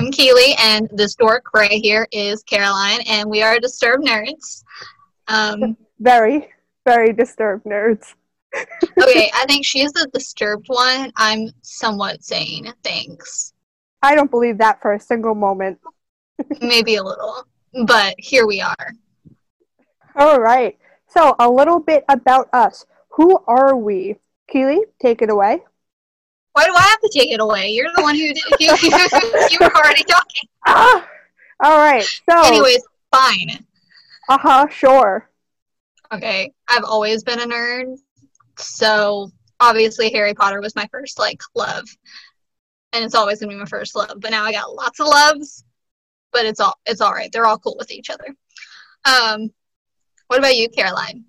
I'm 0.00 0.10
Keely, 0.10 0.54
and 0.58 0.88
this 0.94 1.14
dork 1.14 1.52
right 1.52 1.70
here 1.70 2.08
is 2.10 2.42
Caroline, 2.42 3.00
and 3.06 3.28
we 3.28 3.42
are 3.42 3.60
disturbed 3.60 4.02
nerds. 4.02 4.64
Um, 5.28 5.76
very, 5.98 6.48
very 6.86 7.12
disturbed 7.12 7.66
nerds. 7.66 8.14
okay, 8.54 9.30
I 9.34 9.44
think 9.46 9.66
she's 9.66 9.92
the 9.92 10.08
disturbed 10.14 10.68
one. 10.68 11.12
I'm 11.16 11.50
somewhat 11.60 12.24
sane. 12.24 12.72
Thanks. 12.82 13.52
I 14.00 14.14
don't 14.14 14.30
believe 14.30 14.56
that 14.56 14.80
for 14.80 14.94
a 14.94 15.00
single 15.00 15.34
moment. 15.34 15.78
Maybe 16.62 16.94
a 16.94 17.04
little, 17.04 17.44
but 17.84 18.14
here 18.16 18.46
we 18.46 18.62
are. 18.62 18.94
All 20.16 20.40
right. 20.40 20.78
So, 21.08 21.36
a 21.38 21.50
little 21.50 21.78
bit 21.78 22.06
about 22.08 22.48
us. 22.54 22.86
Who 23.10 23.38
are 23.46 23.76
we? 23.76 24.16
Keely, 24.48 24.80
take 24.98 25.20
it 25.20 25.28
away. 25.28 25.62
Why 26.52 26.64
do 26.64 26.74
I 26.74 26.82
have 26.82 27.00
to 27.00 27.10
take 27.12 27.30
it 27.30 27.40
away? 27.40 27.70
You're 27.70 27.90
the 27.94 28.02
one 28.02 28.14
who 28.14 28.32
did. 28.32 28.44
You, 28.58 28.76
you 29.50 29.58
were 29.60 29.76
already 29.76 30.02
talking. 30.04 30.48
Ah, 30.66 31.08
all 31.64 31.78
right. 31.78 32.04
So, 32.28 32.42
anyways, 32.44 32.82
fine. 33.12 33.64
Uh 34.28 34.38
huh. 34.38 34.66
Sure. 34.68 35.28
Okay, 36.12 36.52
I've 36.68 36.84
always 36.84 37.22
been 37.22 37.40
a 37.40 37.46
nerd, 37.46 37.96
so 38.58 39.30
obviously 39.60 40.10
Harry 40.10 40.34
Potter 40.34 40.60
was 40.60 40.74
my 40.74 40.88
first 40.90 41.18
like 41.18 41.40
love, 41.54 41.84
and 42.92 43.04
it's 43.04 43.14
always 43.14 43.38
gonna 43.38 43.52
be 43.52 43.58
my 43.58 43.64
first 43.64 43.94
love. 43.94 44.14
But 44.18 44.32
now 44.32 44.44
I 44.44 44.52
got 44.52 44.74
lots 44.74 44.98
of 44.98 45.06
loves, 45.06 45.64
but 46.32 46.46
it's 46.46 46.58
all 46.58 46.74
it's 46.84 47.00
all 47.00 47.12
right. 47.12 47.30
They're 47.32 47.46
all 47.46 47.58
cool 47.58 47.76
with 47.78 47.92
each 47.92 48.10
other. 48.10 48.34
Um, 49.04 49.52
what 50.26 50.40
about 50.40 50.56
you, 50.56 50.68
Caroline? 50.68 51.24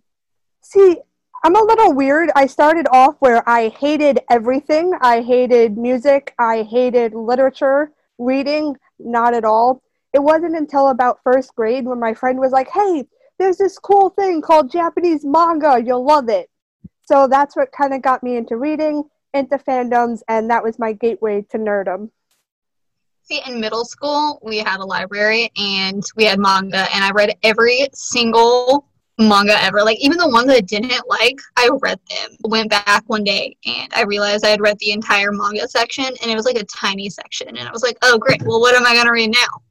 See, 0.61 0.97
I'm 1.43 1.55
a 1.55 1.63
little 1.63 1.93
weird. 1.93 2.29
I 2.35 2.45
started 2.45 2.87
off 2.91 3.15
where 3.17 3.47
I 3.49 3.69
hated 3.69 4.19
everything. 4.29 4.93
I 5.01 5.21
hated 5.21 5.75
music. 5.75 6.35
I 6.37 6.61
hated 6.61 7.15
literature, 7.15 7.91
reading, 8.19 8.77
not 8.99 9.33
at 9.33 9.43
all. 9.43 9.81
It 10.13 10.21
wasn't 10.21 10.55
until 10.55 10.89
about 10.89 11.19
first 11.23 11.55
grade 11.55 11.85
when 11.85 11.99
my 11.99 12.13
friend 12.13 12.37
was 12.37 12.51
like, 12.51 12.69
hey, 12.69 13.07
there's 13.39 13.57
this 13.57 13.79
cool 13.79 14.11
thing 14.11 14.43
called 14.43 14.71
Japanese 14.71 15.25
manga. 15.25 15.81
You'll 15.83 16.05
love 16.05 16.29
it. 16.29 16.47
So 17.05 17.27
that's 17.27 17.55
what 17.55 17.71
kind 17.71 17.95
of 17.95 18.03
got 18.03 18.21
me 18.21 18.35
into 18.35 18.57
reading, 18.57 19.03
into 19.33 19.57
fandoms, 19.57 20.19
and 20.27 20.47
that 20.51 20.63
was 20.63 20.77
my 20.77 20.93
gateway 20.93 21.43
to 21.49 21.57
nerdom. 21.57 22.11
See, 23.23 23.41
in 23.47 23.59
middle 23.59 23.85
school, 23.85 24.39
we 24.43 24.59
had 24.59 24.79
a 24.79 24.85
library 24.85 25.51
and 25.57 26.03
we 26.15 26.25
had 26.25 26.37
manga, 26.37 26.87
and 26.93 27.03
I 27.03 27.09
read 27.11 27.35
every 27.41 27.87
single 27.93 28.85
manga 29.21 29.61
ever. 29.63 29.83
Like 29.83 29.99
even 29.99 30.17
the 30.17 30.29
ones 30.29 30.47
that 30.47 30.57
I 30.57 30.61
didn't 30.61 31.07
like, 31.07 31.39
I 31.57 31.69
read 31.81 31.99
them. 32.09 32.37
Went 32.43 32.69
back 32.69 33.03
one 33.07 33.23
day 33.23 33.55
and 33.65 33.91
I 33.95 34.03
realized 34.03 34.45
I 34.45 34.49
had 34.49 34.61
read 34.61 34.77
the 34.79 34.91
entire 34.91 35.31
manga 35.31 35.67
section 35.67 36.05
and 36.05 36.31
it 36.31 36.35
was 36.35 36.45
like 36.45 36.57
a 36.57 36.65
tiny 36.65 37.09
section 37.09 37.49
and 37.49 37.67
I 37.67 37.71
was 37.71 37.83
like, 37.83 37.97
"Oh, 38.01 38.17
great. 38.17 38.41
Well, 38.43 38.59
what 38.59 38.75
am 38.75 38.85
I 38.85 38.93
going 38.93 39.05
to 39.05 39.11
read 39.11 39.31
now?" 39.31 39.61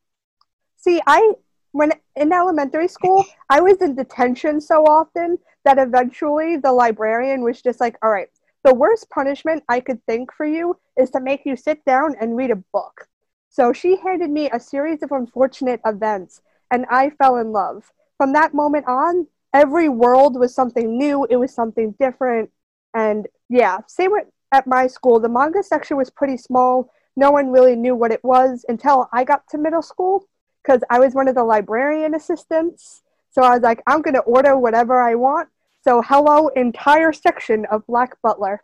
See, 0.77 1.01
I 1.07 1.35
when 1.73 1.93
in 2.17 2.33
elementary 2.33 2.89
school, 2.89 3.25
I 3.49 3.61
was 3.61 3.79
in 3.79 3.95
detention 3.95 4.61
so 4.61 4.85
often 4.85 5.39
that 5.65 5.79
eventually 5.79 6.57
the 6.57 6.73
librarian 6.73 7.43
was 7.43 7.63
just 7.63 7.81
like, 7.81 7.97
"All 8.03 8.11
right, 8.11 8.29
the 8.65 8.75
worst 8.75 9.11
punishment 9.11 9.63
I 9.69 9.81
could 9.81 10.05
think 10.07 10.33
for 10.33 10.47
you 10.47 10.79
is 10.97 11.11
to 11.11 11.21
make 11.21 11.45
you 11.45 11.57
sit 11.57 11.85
down 11.85 12.17
and 12.21 12.37
read 12.37 12.51
a 12.51 12.63
book." 12.73 13.09
So 13.49 13.73
she 13.73 13.97
handed 13.97 14.31
me 14.31 14.49
a 14.51 14.61
series 14.61 15.03
of 15.03 15.13
unfortunate 15.13 15.81
events 15.85 16.41
and 16.71 16.87
I 16.91 17.11
fell 17.11 17.37
in 17.37 17.53
love. 17.53 17.91
From 18.17 18.33
that 18.35 18.55
moment 18.55 18.87
on, 18.87 19.27
every 19.53 19.89
world 19.89 20.39
was 20.39 20.55
something 20.55 20.97
new, 20.97 21.27
it 21.31 21.37
was 21.37 21.53
something 21.55 21.95
different. 21.99 22.51
And 22.95 23.27
yeah, 23.49 23.79
same 23.87 24.13
with 24.13 24.27
at 24.53 24.67
my 24.67 24.87
school. 24.87 25.21
The 25.21 25.29
manga 25.29 25.63
section 25.63 25.97
was 25.97 26.11
pretty 26.11 26.37
small. 26.37 26.93
No 27.17 27.31
one 27.31 27.51
really 27.51 27.77
knew 27.77 27.95
what 27.95 28.13
it 28.13 28.23
was 28.25 28.65
until 28.69 29.09
I 29.13 29.25
got 29.25 29.47
to 29.51 29.59
middle 29.59 29.83
school 29.83 30.27
because 30.63 30.83
I 30.91 30.99
was 30.99 31.15
one 31.15 31.29
of 31.29 31.35
the 31.35 31.45
librarian 31.45 32.15
assistants. 32.15 33.03
So 33.31 33.43
I 33.43 33.51
was 33.51 33.63
like, 33.63 33.83
I'm 33.87 34.03
going 34.03 34.15
to 34.15 34.21
order 34.21 34.57
whatever 34.59 35.01
I 35.01 35.15
want. 35.15 35.49
So, 35.83 36.03
hello, 36.03 36.49
entire 36.49 37.13
section 37.13 37.65
of 37.71 37.87
Black 37.87 38.21
Butler. 38.23 38.63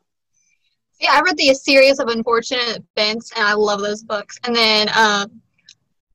Yeah, 1.01 1.13
I 1.13 1.21
read 1.21 1.37
the 1.37 1.55
series 1.55 1.99
of 1.99 2.09
unfortunate 2.09 2.83
events, 2.97 3.33
and 3.37 3.47
I 3.47 3.55
love 3.55 3.81
those 3.81 4.03
books. 4.03 4.39
And 4.45 4.55
then 4.55 4.89
um, 4.95 5.41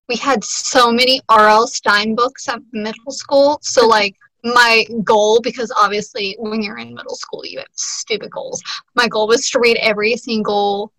we 0.07 0.15
had 0.15 0.43
so 0.43 0.91
many 0.91 1.21
R.L. 1.29 1.65
Stine 1.67 2.13
books 2.13 2.47
at 2.49 2.59
middle 2.71 3.11
school. 3.11 3.57
So, 3.63 3.87
like, 3.87 4.15
my 4.43 4.85
goal 5.03 5.39
because 5.41 5.71
obviously 5.77 6.35
when 6.39 6.61
you're 6.61 6.77
in 6.77 6.93
middle 6.93 7.15
school 7.15 7.45
you 7.45 7.59
have 7.59 7.67
stupid 7.73 8.31
goals. 8.31 8.61
My 8.95 9.07
goal 9.07 9.27
was 9.27 9.49
to 9.51 9.59
read 9.59 9.77
every 9.77 10.15
single 10.17 10.91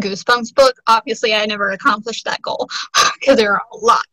goosebumps 0.00 0.54
book. 0.54 0.74
Obviously 0.86 1.34
i 1.34 1.44
never 1.46 1.70
accomplished 1.70 2.24
that 2.24 2.42
goal 2.42 2.68
because 3.20 3.36
there 3.36 3.52
are 3.52 3.62
a 3.72 3.76
lot 3.76 4.04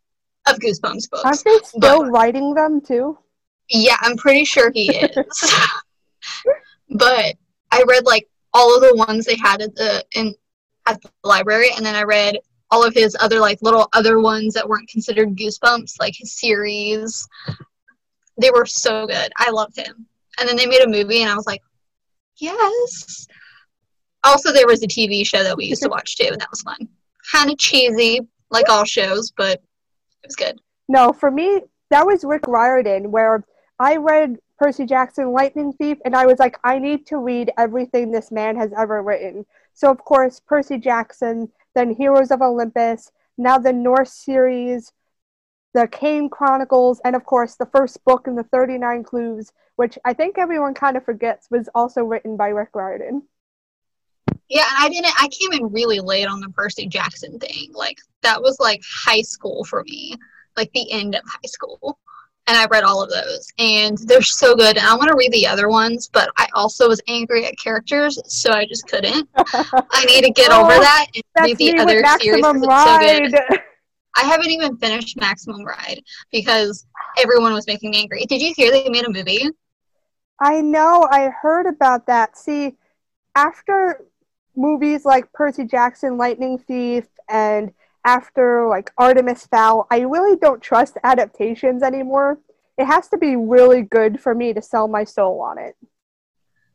of 0.47 0.57
goosebumps 0.59 1.09
books. 1.09 1.23
Aren't 1.25 1.43
they 1.43 1.57
still 1.63 2.03
but, 2.03 2.11
writing 2.11 2.53
them 2.53 2.81
too? 2.81 3.17
Yeah 3.69 3.97
i'm 4.01 4.17
pretty 4.17 4.45
sure 4.45 4.71
he 4.71 4.95
is. 4.95 5.53
But 6.93 7.35
i 7.71 7.83
read 7.87 8.05
like 8.05 8.27
all 8.53 8.75
of 8.75 8.81
the 8.81 8.95
ones 8.95 9.25
they 9.25 9.37
had 9.37 9.61
at 9.61 9.75
the 9.75 10.05
in 10.15 10.33
at 10.87 11.01
the 11.01 11.09
library 11.23 11.69
and 11.75 11.85
then 11.85 11.95
i 11.95 12.03
read 12.03 12.37
all 12.69 12.83
of 12.83 12.93
his 12.93 13.15
other 13.19 13.39
like 13.39 13.61
little 13.61 13.87
other 13.93 14.19
ones 14.19 14.53
that 14.53 14.67
weren't 14.67 14.89
considered 14.89 15.35
goosebumps 15.35 15.99
like 15.99 16.13
his 16.17 16.37
series 16.37 17.27
they 18.37 18.51
were 18.51 18.65
so 18.65 19.07
good. 19.07 19.31
I 19.37 19.49
loved 19.51 19.77
him. 19.77 20.05
And 20.39 20.47
then 20.47 20.55
they 20.55 20.65
made 20.65 20.81
a 20.81 20.89
movie, 20.89 21.21
and 21.21 21.29
I 21.29 21.35
was 21.35 21.45
like, 21.45 21.61
yes. 22.37 23.27
Also, 24.23 24.51
there 24.51 24.67
was 24.67 24.83
a 24.83 24.87
TV 24.87 25.25
show 25.25 25.43
that 25.43 25.57
we 25.57 25.65
used 25.65 25.83
to 25.83 25.89
watch 25.91 26.17
too, 26.17 26.29
and 26.31 26.39
that 26.39 26.49
was 26.49 26.61
fun. 26.61 26.87
Kind 27.31 27.51
of 27.51 27.57
cheesy, 27.57 28.21
like 28.49 28.69
all 28.69 28.85
shows, 28.85 29.31
but 29.35 29.61
it 30.23 30.27
was 30.27 30.35
good. 30.35 30.59
No, 30.87 31.13
for 31.13 31.31
me, 31.31 31.61
that 31.89 32.05
was 32.05 32.23
Rick 32.23 32.47
Riordan, 32.47 33.11
where 33.11 33.43
I 33.79 33.97
read 33.97 34.37
Percy 34.57 34.85
Jackson 34.85 35.31
Lightning 35.31 35.73
Thief, 35.73 35.97
and 36.05 36.15
I 36.15 36.25
was 36.25 36.39
like, 36.39 36.57
I 36.63 36.79
need 36.79 37.05
to 37.07 37.17
read 37.17 37.51
everything 37.57 38.11
this 38.11 38.31
man 38.31 38.55
has 38.55 38.71
ever 38.77 39.01
written. 39.01 39.45
So, 39.73 39.89
of 39.89 39.99
course, 39.99 40.39
Percy 40.39 40.77
Jackson, 40.77 41.49
then 41.73 41.95
Heroes 41.95 42.31
of 42.31 42.41
Olympus, 42.41 43.11
now 43.37 43.57
the 43.57 43.73
Norse 43.73 44.13
series, 44.13 44.91
the 45.73 45.87
Kane 45.87 46.29
Chronicles, 46.29 47.01
and 47.05 47.15
of 47.15 47.25
course 47.25 47.55
the 47.55 47.65
first 47.67 48.03
book 48.03 48.27
in 48.27 48.35
the 48.35 48.43
39 48.43 49.03
Clues, 49.03 49.51
which 49.75 49.97
I 50.05 50.13
think 50.13 50.37
everyone 50.37 50.73
kind 50.73 50.97
of 50.97 51.05
forgets 51.05 51.47
was 51.49 51.69
also 51.73 52.03
written 52.03 52.35
by 52.37 52.49
Rick 52.49 52.69
Riordan. 52.73 53.23
Yeah, 54.49 54.67
I 54.77 54.89
didn't. 54.89 55.13
I 55.17 55.29
came 55.29 55.53
in 55.53 55.71
really 55.71 56.01
late 56.01 56.27
on 56.27 56.41
the 56.41 56.49
Percy 56.49 56.85
Jackson 56.87 57.39
thing. 57.39 57.71
Like 57.73 57.97
that 58.21 58.41
was 58.41 58.57
like 58.59 58.81
high 58.85 59.21
school 59.21 59.63
for 59.63 59.83
me, 59.83 60.15
like 60.57 60.71
the 60.73 60.91
end 60.91 61.15
of 61.15 61.23
high 61.25 61.47
school, 61.47 61.97
and 62.47 62.57
I 62.57 62.65
read 62.65 62.83
all 62.83 63.01
of 63.01 63.09
those, 63.09 63.47
and 63.59 63.97
they're 63.99 64.21
so 64.21 64.55
good. 64.55 64.77
And 64.77 64.85
I 64.85 64.93
want 64.95 65.09
to 65.09 65.15
read 65.15 65.31
the 65.31 65.47
other 65.47 65.69
ones, 65.69 66.09
but 66.11 66.29
I 66.37 66.47
also 66.53 66.89
was 66.89 67.01
angry 67.07 67.45
at 67.45 67.57
characters, 67.57 68.19
so 68.25 68.51
I 68.51 68.65
just 68.65 68.87
couldn't. 68.87 69.29
I 69.35 70.05
need 70.05 70.25
to 70.25 70.31
get 70.31 70.51
oh, 70.51 70.65
over 70.65 70.73
that 70.73 71.07
and 71.15 71.23
read 71.41 71.57
the 71.57 71.77
other 71.77 72.03
series. 72.19 72.43
It's 72.45 73.31
so 73.31 73.49
good. 73.49 73.61
I 74.15 74.23
haven't 74.23 74.49
even 74.49 74.77
finished 74.77 75.19
Maximum 75.19 75.63
Ride 75.63 76.01
because 76.31 76.85
everyone 77.17 77.53
was 77.53 77.67
making 77.67 77.91
me 77.91 78.01
angry. 78.01 78.25
Did 78.25 78.41
you 78.41 78.53
hear 78.55 78.71
they 78.71 78.89
made 78.89 79.05
a 79.05 79.11
movie? 79.11 79.49
I 80.39 80.61
know. 80.61 81.07
I 81.09 81.29
heard 81.29 81.67
about 81.67 82.07
that. 82.07 82.37
See, 82.37 82.75
after 83.35 84.05
movies 84.55 85.05
like 85.05 85.31
Percy 85.33 85.65
Jackson, 85.65 86.17
Lightning 86.17 86.57
Thief, 86.57 87.05
and 87.29 87.71
after 88.05 88.67
like 88.67 88.91
Artemis 88.97 89.45
Fowl, 89.47 89.87
I 89.91 89.99
really 90.01 90.35
don't 90.37 90.61
trust 90.61 90.97
adaptations 91.03 91.83
anymore. 91.83 92.39
It 92.77 92.85
has 92.85 93.07
to 93.09 93.17
be 93.17 93.35
really 93.35 93.83
good 93.83 94.19
for 94.19 94.33
me 94.33 94.53
to 94.53 94.61
sell 94.61 94.87
my 94.87 95.03
soul 95.03 95.41
on 95.41 95.59
it. 95.59 95.75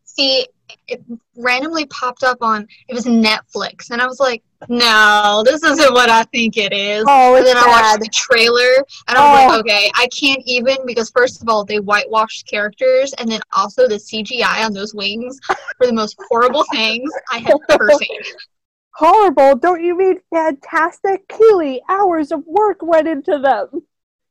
See, 0.04 0.46
it 0.88 1.02
randomly 1.36 1.86
popped 1.86 2.22
up 2.22 2.38
on 2.40 2.66
it 2.88 2.94
was 2.94 3.06
Netflix, 3.06 3.90
and 3.90 4.00
I 4.00 4.06
was 4.06 4.20
like, 4.20 4.42
"No, 4.68 5.42
this 5.44 5.62
isn't 5.62 5.92
what 5.92 6.10
I 6.10 6.24
think 6.24 6.56
it 6.56 6.72
is." 6.72 7.04
Oh, 7.08 7.36
and 7.36 7.46
then 7.46 7.54
bad. 7.54 7.66
I 7.66 7.68
watched 7.68 8.00
the 8.00 8.08
trailer, 8.08 8.84
and 9.08 9.18
I 9.18 9.20
was 9.20 9.40
oh. 9.40 9.48
like, 9.48 9.60
"Okay, 9.60 9.90
I 9.94 10.08
can't 10.08 10.42
even 10.46 10.76
because 10.86 11.10
first 11.10 11.42
of 11.42 11.48
all, 11.48 11.64
they 11.64 11.78
whitewashed 11.78 12.46
characters, 12.46 13.12
and 13.14 13.30
then 13.30 13.40
also 13.52 13.88
the 13.88 13.98
CGI 13.98 14.64
on 14.64 14.72
those 14.72 14.94
wings 14.94 15.38
were 15.78 15.86
the 15.86 15.92
most 15.92 16.16
horrible 16.28 16.64
things 16.72 17.10
I 17.32 17.38
have 17.38 17.58
ever 17.68 17.90
seen." 17.98 18.20
Horrible? 18.94 19.56
Don't 19.56 19.84
you 19.84 19.96
mean 19.96 20.20
fantastic? 20.32 21.28
Keely, 21.28 21.82
hours 21.88 22.32
of 22.32 22.42
work 22.46 22.78
went 22.80 23.06
into 23.06 23.38
them. 23.38 23.82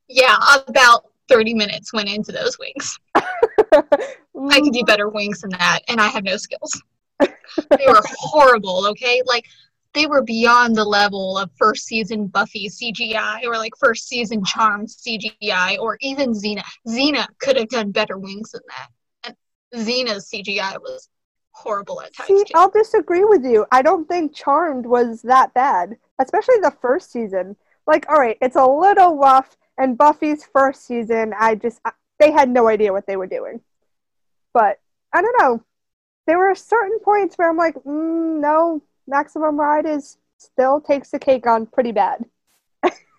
Yeah, 0.08 0.36
about 0.66 1.04
30 1.28 1.54
minutes 1.54 1.92
went 1.92 2.08
into 2.08 2.32
those 2.32 2.58
wings. 2.58 2.98
I 3.14 4.60
could 4.60 4.72
do 4.72 4.84
better 4.84 5.08
wings 5.08 5.40
than 5.40 5.50
that, 5.50 5.80
and 5.88 6.00
I 6.00 6.08
have 6.08 6.24
no 6.24 6.36
skills. 6.36 6.80
they 7.20 7.86
were 7.86 8.02
horrible, 8.18 8.86
okay? 8.88 9.22
Like, 9.24 9.46
they 9.94 10.06
were 10.06 10.22
beyond 10.22 10.76
the 10.76 10.84
level 10.84 11.38
of 11.38 11.50
first 11.56 11.86
season 11.86 12.26
Buffy 12.26 12.68
CGI 12.68 13.44
or 13.44 13.56
like 13.56 13.72
first 13.78 14.08
season 14.08 14.44
Charm 14.44 14.86
CGI 14.86 15.78
or 15.78 15.98
even 16.00 16.32
Xena. 16.32 16.62
Xena 16.86 17.26
could 17.40 17.56
have 17.56 17.68
done 17.68 17.90
better 17.92 18.18
wings 18.18 18.52
than 18.52 18.62
that. 18.68 18.88
And 19.24 19.86
Xena's 19.86 20.30
CGI 20.30 20.80
was 20.80 21.08
horrible 21.56 22.02
at 22.02 22.14
times. 22.14 22.28
See, 22.28 22.44
too. 22.44 22.52
I'll 22.54 22.70
disagree 22.70 23.24
with 23.24 23.44
you. 23.44 23.66
I 23.72 23.82
don't 23.82 24.06
think 24.06 24.34
Charmed 24.34 24.86
was 24.86 25.22
that 25.22 25.54
bad, 25.54 25.96
especially 26.18 26.60
the 26.60 26.74
first 26.82 27.10
season. 27.10 27.56
Like, 27.86 28.06
all 28.08 28.18
right, 28.18 28.36
it's 28.42 28.56
a 28.56 28.66
little 28.66 29.16
rough, 29.16 29.56
and 29.78 29.96
Buffy's 29.96 30.44
first 30.44 30.86
season, 30.86 31.32
I 31.38 31.54
just 31.54 31.80
I, 31.84 31.92
they 32.18 32.30
had 32.30 32.50
no 32.50 32.68
idea 32.68 32.92
what 32.92 33.06
they 33.06 33.16
were 33.16 33.26
doing. 33.26 33.60
But 34.52 34.80
I 35.12 35.22
don't 35.22 35.40
know. 35.40 35.62
There 36.26 36.38
were 36.38 36.54
certain 36.54 36.98
points 36.98 37.36
where 37.36 37.48
I'm 37.48 37.56
like, 37.56 37.74
mm, 37.76 38.40
no, 38.40 38.82
Maximum 39.06 39.58
Ride 39.58 39.86
is 39.86 40.18
still 40.38 40.80
takes 40.80 41.10
the 41.10 41.18
cake 41.18 41.46
on 41.46 41.66
pretty 41.66 41.92
bad. 41.92 42.24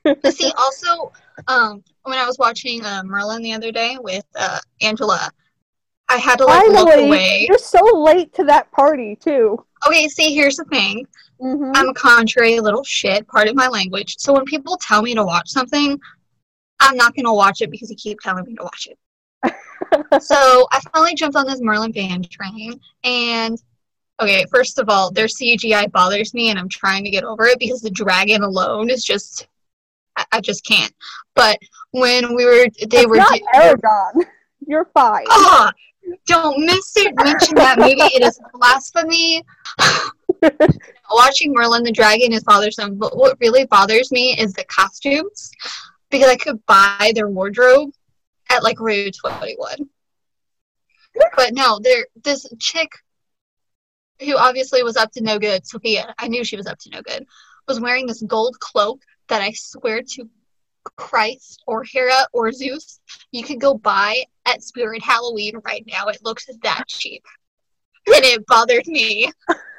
But 0.04 0.34
see, 0.34 0.52
also, 0.58 1.12
um, 1.48 1.84
when 2.04 2.18
I 2.18 2.26
was 2.26 2.38
watching 2.38 2.84
uh, 2.86 3.04
Merlin 3.04 3.42
the 3.42 3.54
other 3.54 3.72
day 3.72 3.98
with 4.00 4.26
uh, 4.40 4.60
Angela, 4.82 5.30
I 6.10 6.18
had 6.18 6.38
to 6.38 6.46
like 6.46 6.66
look 6.68 6.96
away. 6.96 7.46
you're 7.50 7.58
so 7.58 7.84
late 7.84 8.34
to 8.36 8.46
that 8.46 8.72
party 8.72 9.18
too. 9.18 9.64
Okay, 9.86 10.08
see, 10.08 10.34
here's 10.34 10.56
the 10.56 10.66
thing. 10.66 11.06
hmm 11.40 11.72
I'm 11.76 11.90
a 11.90 11.94
contrary 11.94 12.60
little 12.60 12.84
shit, 12.84 13.28
part 13.28 13.48
of 13.48 13.56
my 13.56 13.68
language. 13.68 14.16
So 14.18 14.34
when 14.34 14.46
people 14.46 14.78
tell 14.78 15.02
me 15.02 15.14
to 15.16 15.24
watch 15.26 15.50
something, 15.50 16.00
I'm 16.80 16.96
not 16.96 17.16
gonna 17.16 17.34
watch 17.34 17.62
it 17.62 17.70
because 17.70 17.90
you 17.90 17.98
keep 17.98 18.20
telling 18.22 18.46
me 18.46 18.56
to 18.56 18.64
watch 18.64 18.88
it. 18.88 18.98
so 20.24 20.68
I 20.72 20.80
finally 20.94 21.16
jumped 21.16 21.36
on 21.36 21.46
this 21.46 21.62
Merlin 21.62 21.92
band 21.92 22.30
train, 22.32 22.80
and 23.04 23.62
okay, 24.20 24.46
first 24.54 24.80
of 24.80 24.90
all, 24.90 25.12
their 25.12 25.28
CGI 25.28 25.92
bothers 25.92 26.34
me, 26.34 26.50
and 26.50 26.60
I'm 26.60 26.70
trying 26.70 27.04
to 27.04 27.10
get 27.10 27.24
over 27.24 27.46
it 27.46 27.60
because 27.60 27.82
the 27.82 27.92
dragon 27.92 28.44
alone 28.44 28.90
is 28.90 29.04
just, 29.04 29.48
I, 30.16 30.26
I 30.34 30.42
just 30.42 30.66
can't. 30.66 30.94
But 31.36 31.60
when 31.92 32.36
we 32.36 32.46
were, 32.46 32.68
they 32.90 33.02
it's 33.02 33.08
were, 33.08 33.18
not 33.18 33.40
Eragon. 33.54 34.26
You're 34.66 34.90
fine. 34.94 35.26
Ah, 35.30 35.72
don't 36.26 36.66
miss 36.66 36.94
it. 36.98 37.14
Mention 37.16 37.56
that 37.56 37.80
movie. 37.80 37.96
It 37.96 38.24
is 38.24 38.40
blasphemy. 38.54 39.44
Watching 41.12 41.54
Merlin 41.54 41.84
the 41.84 41.92
Dragon 41.92 42.34
is 42.34 42.44
bothersome, 42.44 42.98
but 42.98 43.16
what 43.16 43.38
really 43.40 43.66
bothers 43.66 44.12
me 44.12 44.38
is 44.38 44.54
the 44.54 44.66
costumes 44.66 45.52
because 46.10 46.28
I 46.28 46.36
could 46.36 46.66
buy 46.66 47.12
their 47.16 47.30
wardrobe 47.30 47.92
at 48.50 48.64
like 48.64 48.80
Rue 48.80 49.10
21. 49.12 49.90
But 51.36 51.54
no, 51.54 51.80
there 51.82 52.06
this 52.24 52.46
chick 52.60 52.92
who 54.20 54.38
obviously 54.38 54.84
was 54.84 54.98
up 54.98 55.12
to 55.14 55.22
no 55.22 55.40
good, 55.40 55.66
Sophia, 55.66 56.14
I 56.18 56.28
knew 56.28 56.44
she 56.44 56.58
was 56.58 56.68
up 56.68 56.80
to 56.80 56.90
no 56.90 57.02
good, 57.02 57.26
was 57.68 57.80
wearing 57.80 58.08
this 58.08 58.24
gold 58.24 58.60
cloak 58.60 59.02
that 59.28 59.42
I 59.42 59.52
swear 59.52 60.02
to 60.02 60.30
Christ 60.96 61.64
or 61.68 61.84
Hera 61.84 62.28
or 62.34 62.52
Zeus, 62.52 63.00
you 63.32 63.44
could 63.44 63.60
go 63.60 63.74
buy 63.74 64.24
at 64.46 64.64
Spirit 64.64 65.04
Halloween 65.04 65.56
right 65.66 65.84
now. 65.86 66.08
It 66.08 66.20
looks 66.24 66.48
that 66.64 66.84
cheap. 66.88 67.24
And 68.08 68.24
it 68.24 68.46
bothered 68.48 68.88
me. 68.88 69.30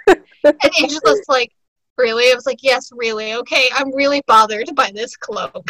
and 0.07 0.73
Angela's 0.81 1.25
like, 1.29 1.51
Really? 1.97 2.31
I 2.31 2.35
was 2.35 2.47
like, 2.47 2.63
Yes, 2.63 2.91
really. 2.95 3.35
Okay, 3.35 3.71
I'm 3.75 3.95
really 3.95 4.23
bothered 4.27 4.75
by 4.75 4.91
this 4.95 5.17
cloak. 5.17 5.67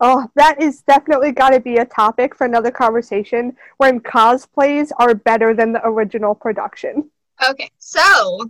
Oh, 0.00 0.30
that 0.36 0.60
is 0.62 0.82
definitely 0.82 1.32
got 1.32 1.50
to 1.50 1.60
be 1.60 1.76
a 1.78 1.84
topic 1.84 2.34
for 2.34 2.44
another 2.44 2.70
conversation 2.70 3.56
when 3.78 4.00
cosplays 4.00 4.90
are 4.98 5.14
better 5.14 5.54
than 5.54 5.72
the 5.72 5.84
original 5.84 6.34
production. 6.34 7.10
Okay, 7.48 7.70
so 7.78 8.48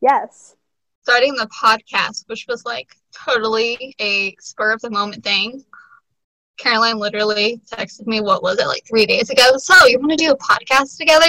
Yes. 0.00 0.56
starting 1.02 1.34
the 1.34 1.48
podcast, 1.48 2.28
which 2.28 2.46
was 2.48 2.64
like 2.64 2.96
totally 3.12 3.94
a 4.00 4.34
spur 4.40 4.72
of 4.72 4.80
the 4.80 4.90
moment 4.90 5.22
thing. 5.22 5.64
Caroline 6.58 6.98
literally 6.98 7.60
texted 7.70 8.06
me, 8.06 8.20
what 8.20 8.42
was 8.42 8.58
it, 8.58 8.66
like 8.66 8.84
three 8.86 9.06
days 9.06 9.30
ago? 9.30 9.56
So, 9.56 9.86
you 9.86 9.98
want 9.98 10.10
to 10.10 10.16
do 10.16 10.32
a 10.32 10.36
podcast 10.38 10.98
together? 10.98 11.26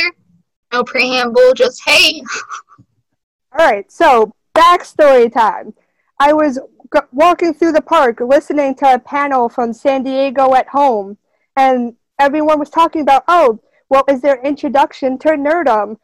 No 0.71 0.83
preamble, 0.83 1.53
just 1.55 1.81
hey. 1.85 2.21
All 3.57 3.65
right, 3.65 3.91
so 3.91 4.33
backstory 4.55 5.31
time. 5.31 5.73
I 6.19 6.33
was 6.33 6.59
walking 7.11 7.53
through 7.53 7.73
the 7.73 7.81
park 7.81 8.19
listening 8.19 8.75
to 8.75 8.93
a 8.93 8.99
panel 8.99 9.49
from 9.49 9.73
San 9.73 10.03
Diego 10.03 10.53
at 10.55 10.67
home, 10.69 11.17
and 11.55 11.95
everyone 12.19 12.59
was 12.59 12.69
talking 12.69 13.01
about, 13.01 13.23
oh, 13.27 13.59
what 13.87 14.07
was 14.07 14.21
their 14.21 14.41
introduction 14.41 15.17
to 15.19 15.29
nerdom? 15.29 15.97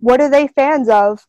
What 0.00 0.20
are 0.20 0.30
they 0.30 0.48
fans 0.48 0.88
of? 0.88 1.26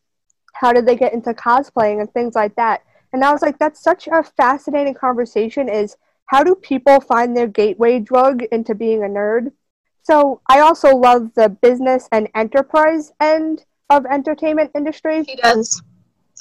How 0.54 0.72
did 0.72 0.86
they 0.86 0.96
get 0.96 1.12
into 1.12 1.32
cosplaying 1.32 2.00
and 2.00 2.12
things 2.12 2.34
like 2.34 2.56
that? 2.56 2.82
And 3.12 3.24
I 3.24 3.32
was 3.32 3.42
like, 3.42 3.58
that's 3.58 3.82
such 3.82 4.08
a 4.08 4.22
fascinating 4.22 4.94
conversation. 4.94 5.68
Is 5.68 5.96
how 6.26 6.42
do 6.42 6.54
people 6.54 7.00
find 7.00 7.36
their 7.36 7.46
gateway 7.46 8.00
drug 8.00 8.42
into 8.52 8.74
being 8.74 9.04
a 9.04 9.06
nerd? 9.06 9.52
So 10.02 10.40
I 10.48 10.60
also 10.60 10.96
love 10.96 11.32
the 11.34 11.48
business 11.48 12.08
and 12.12 12.28
enterprise 12.34 13.12
end 13.20 13.64
of 13.90 14.04
entertainment 14.06 14.70
industry 14.74 15.24
He 15.24 15.36
does. 15.36 15.82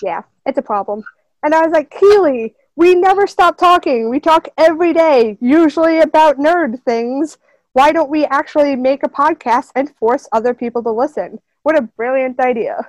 yeah, 0.02 0.24
it's 0.46 0.58
a 0.58 0.62
problem. 0.62 1.04
And 1.44 1.54
I 1.54 1.62
was 1.62 1.72
like, 1.72 1.92
Keely, 1.92 2.56
we 2.78 2.96
never 2.96 3.26
stop 3.28 3.58
talking. 3.58 4.10
We 4.10 4.20
talk 4.20 4.48
every 4.58 4.94
day, 4.94 5.38
usually 5.42 6.00
about 6.00 6.38
nerd 6.38 6.82
things. 6.84 7.38
Why 7.74 7.92
don't 7.92 8.10
we 8.10 8.24
actually 8.26 8.76
make 8.76 9.04
a 9.04 9.10
podcast 9.10 9.72
and 9.76 9.94
force 9.98 10.30
other 10.32 10.54
people 10.54 10.84
to 10.84 10.92
listen? 10.92 11.40
What 11.64 11.78
a 11.78 11.82
brilliant 11.82 12.40
idea. 12.40 12.88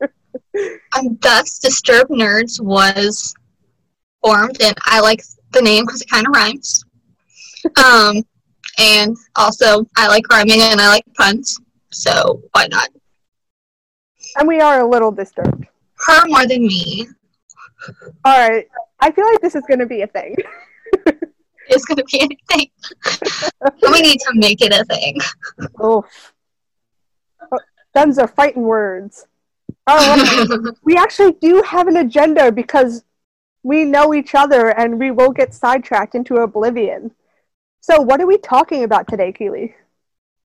um, 0.96 1.18
thus 1.20 1.58
disturbed 1.58 2.10
nerds 2.10 2.60
was 2.60 3.34
formed 4.24 4.60
and 4.62 4.74
i 4.86 5.00
like 5.00 5.22
the 5.52 5.60
name 5.60 5.84
because 5.84 6.00
it 6.00 6.08
kind 6.08 6.26
of 6.26 6.32
rhymes 6.34 6.84
um 7.76 8.22
and 8.78 9.16
also 9.36 9.84
i 9.96 10.08
like 10.08 10.26
rhyming 10.30 10.60
and 10.60 10.80
i 10.80 10.88
like 10.88 11.04
puns 11.16 11.58
so 11.90 12.40
why 12.52 12.66
not 12.68 12.88
And 14.38 14.48
we 14.48 14.60
are 14.60 14.80
a 14.80 14.88
little 14.88 15.10
disturbed. 15.12 15.66
her 16.06 16.26
more 16.28 16.46
than 16.46 16.66
me 16.66 17.06
All 18.24 18.48
right. 18.48 18.66
I 19.00 19.10
feel 19.10 19.26
like 19.26 19.40
this 19.40 19.54
is 19.54 19.64
going 19.66 19.80
to 19.80 19.86
be 19.86 20.02
a 20.02 20.06
thing. 20.06 20.36
it's 21.68 21.84
going 21.84 21.96
to 21.98 22.04
be 22.04 22.20
a 22.20 22.54
thing. 22.54 22.70
we 23.92 24.00
need 24.00 24.20
to 24.20 24.32
make 24.34 24.60
it 24.60 24.72
a 24.72 24.84
thing 24.84 25.18
Oh. 25.78 26.04
Guns 27.94 28.18
are 28.18 28.28
fighting 28.28 28.62
words. 28.62 29.26
Oh, 29.86 29.96
All 29.96 30.16
right. 30.16 30.74
we 30.84 30.96
actually 30.96 31.32
do 31.40 31.62
have 31.62 31.88
an 31.88 31.96
agenda 31.98 32.50
because 32.50 33.04
we 33.62 33.84
know 33.84 34.14
each 34.14 34.34
other 34.34 34.68
and 34.68 34.98
we 34.98 35.10
will 35.10 35.30
get 35.30 35.54
sidetracked 35.54 36.14
into 36.14 36.36
oblivion. 36.36 37.12
So, 37.80 38.00
what 38.00 38.20
are 38.20 38.26
we 38.26 38.38
talking 38.38 38.84
about 38.84 39.08
today, 39.08 39.32
Keely? 39.32 39.74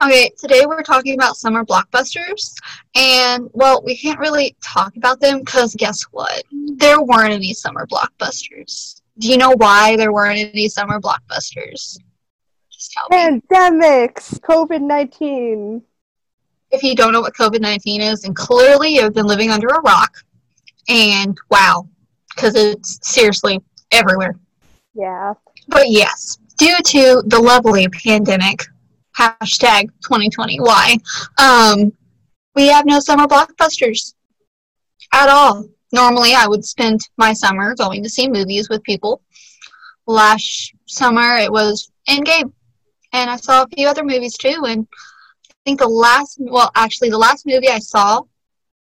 Okay 0.04 0.30
today 0.38 0.66
we're 0.66 0.84
talking 0.84 1.16
about 1.16 1.36
summer 1.36 1.66
blockbusters 1.66 2.54
and 2.96 3.50
well 3.54 3.82
we 3.84 3.98
can't 3.98 4.20
really 4.20 4.56
talk 4.62 4.96
about 4.96 5.20
them 5.20 5.40
because 5.40 5.74
guess 5.76 6.04
what 6.12 6.44
there 6.76 7.02
weren't 7.02 7.34
any 7.34 7.54
summer 7.54 7.88
blockbusters 7.88 9.02
do 9.18 9.28
you 9.28 9.38
know 9.38 9.52
why 9.58 9.96
there 9.98 10.14
weren't 10.14 10.38
any 10.38 10.70
summer 10.70 11.00
blockbusters 11.00 11.98
just 12.78 12.92
tell 12.92 13.08
me 13.10 13.42
Pandemics, 13.50 14.40
COVID 14.42 14.82
19. 14.82 15.82
if 16.70 16.84
you 16.84 16.96
don't 16.96 17.12
know 17.12 17.22
what 17.22 17.34
COVID 17.34 17.60
19 17.60 18.02
is, 18.02 18.24
and 18.24 18.36
clearly 18.36 18.94
you've 18.96 19.16
been 19.16 19.26
living 19.26 19.50
under 19.50 19.68
a 19.68 19.82
rock, 19.82 20.16
and 20.88 21.36
wow, 21.50 21.88
because 22.36 22.54
it's 22.54 23.00
seriously 23.02 23.64
everywhere. 23.92 24.38
Yeah. 24.94 25.34
But 25.68 25.90
yes, 25.90 26.38
due 26.58 26.78
to 26.86 27.24
the 27.26 27.40
lovely 27.40 27.88
pandemic, 27.90 28.64
hashtag 29.18 29.90
2020, 30.04 30.60
why, 30.60 30.98
um, 31.42 31.92
we 32.56 32.68
have 32.68 32.86
no 32.86 33.00
summer 33.00 33.28
blockbusters 33.28 34.14
at 35.14 35.30
all. 35.30 35.68
Normally, 35.94 36.34
I 36.34 36.48
would 36.48 36.66
spend 36.66 37.02
my 37.18 37.34
summer 37.34 37.76
going 37.76 38.04
to 38.04 38.10
see 38.10 38.28
movies 38.28 38.70
with 38.70 38.84
people. 38.84 39.22
Last 40.06 40.74
summer, 40.86 41.38
it 41.38 41.52
was 41.52 41.92
Endgame, 42.10 42.52
and 43.14 43.30
I 43.30 43.38
saw 43.38 43.64
a 43.64 43.68
few 43.76 43.88
other 43.88 44.04
movies 44.04 44.38
too, 44.38 44.64
and 44.68 44.88
I 45.50 45.54
think 45.66 45.80
the 45.80 45.88
last, 45.88 46.38
well, 46.40 46.72
actually, 46.76 47.10
the 47.10 47.18
last 47.18 47.46
movie 47.46 47.70
I 47.70 47.80
saw 47.80 48.22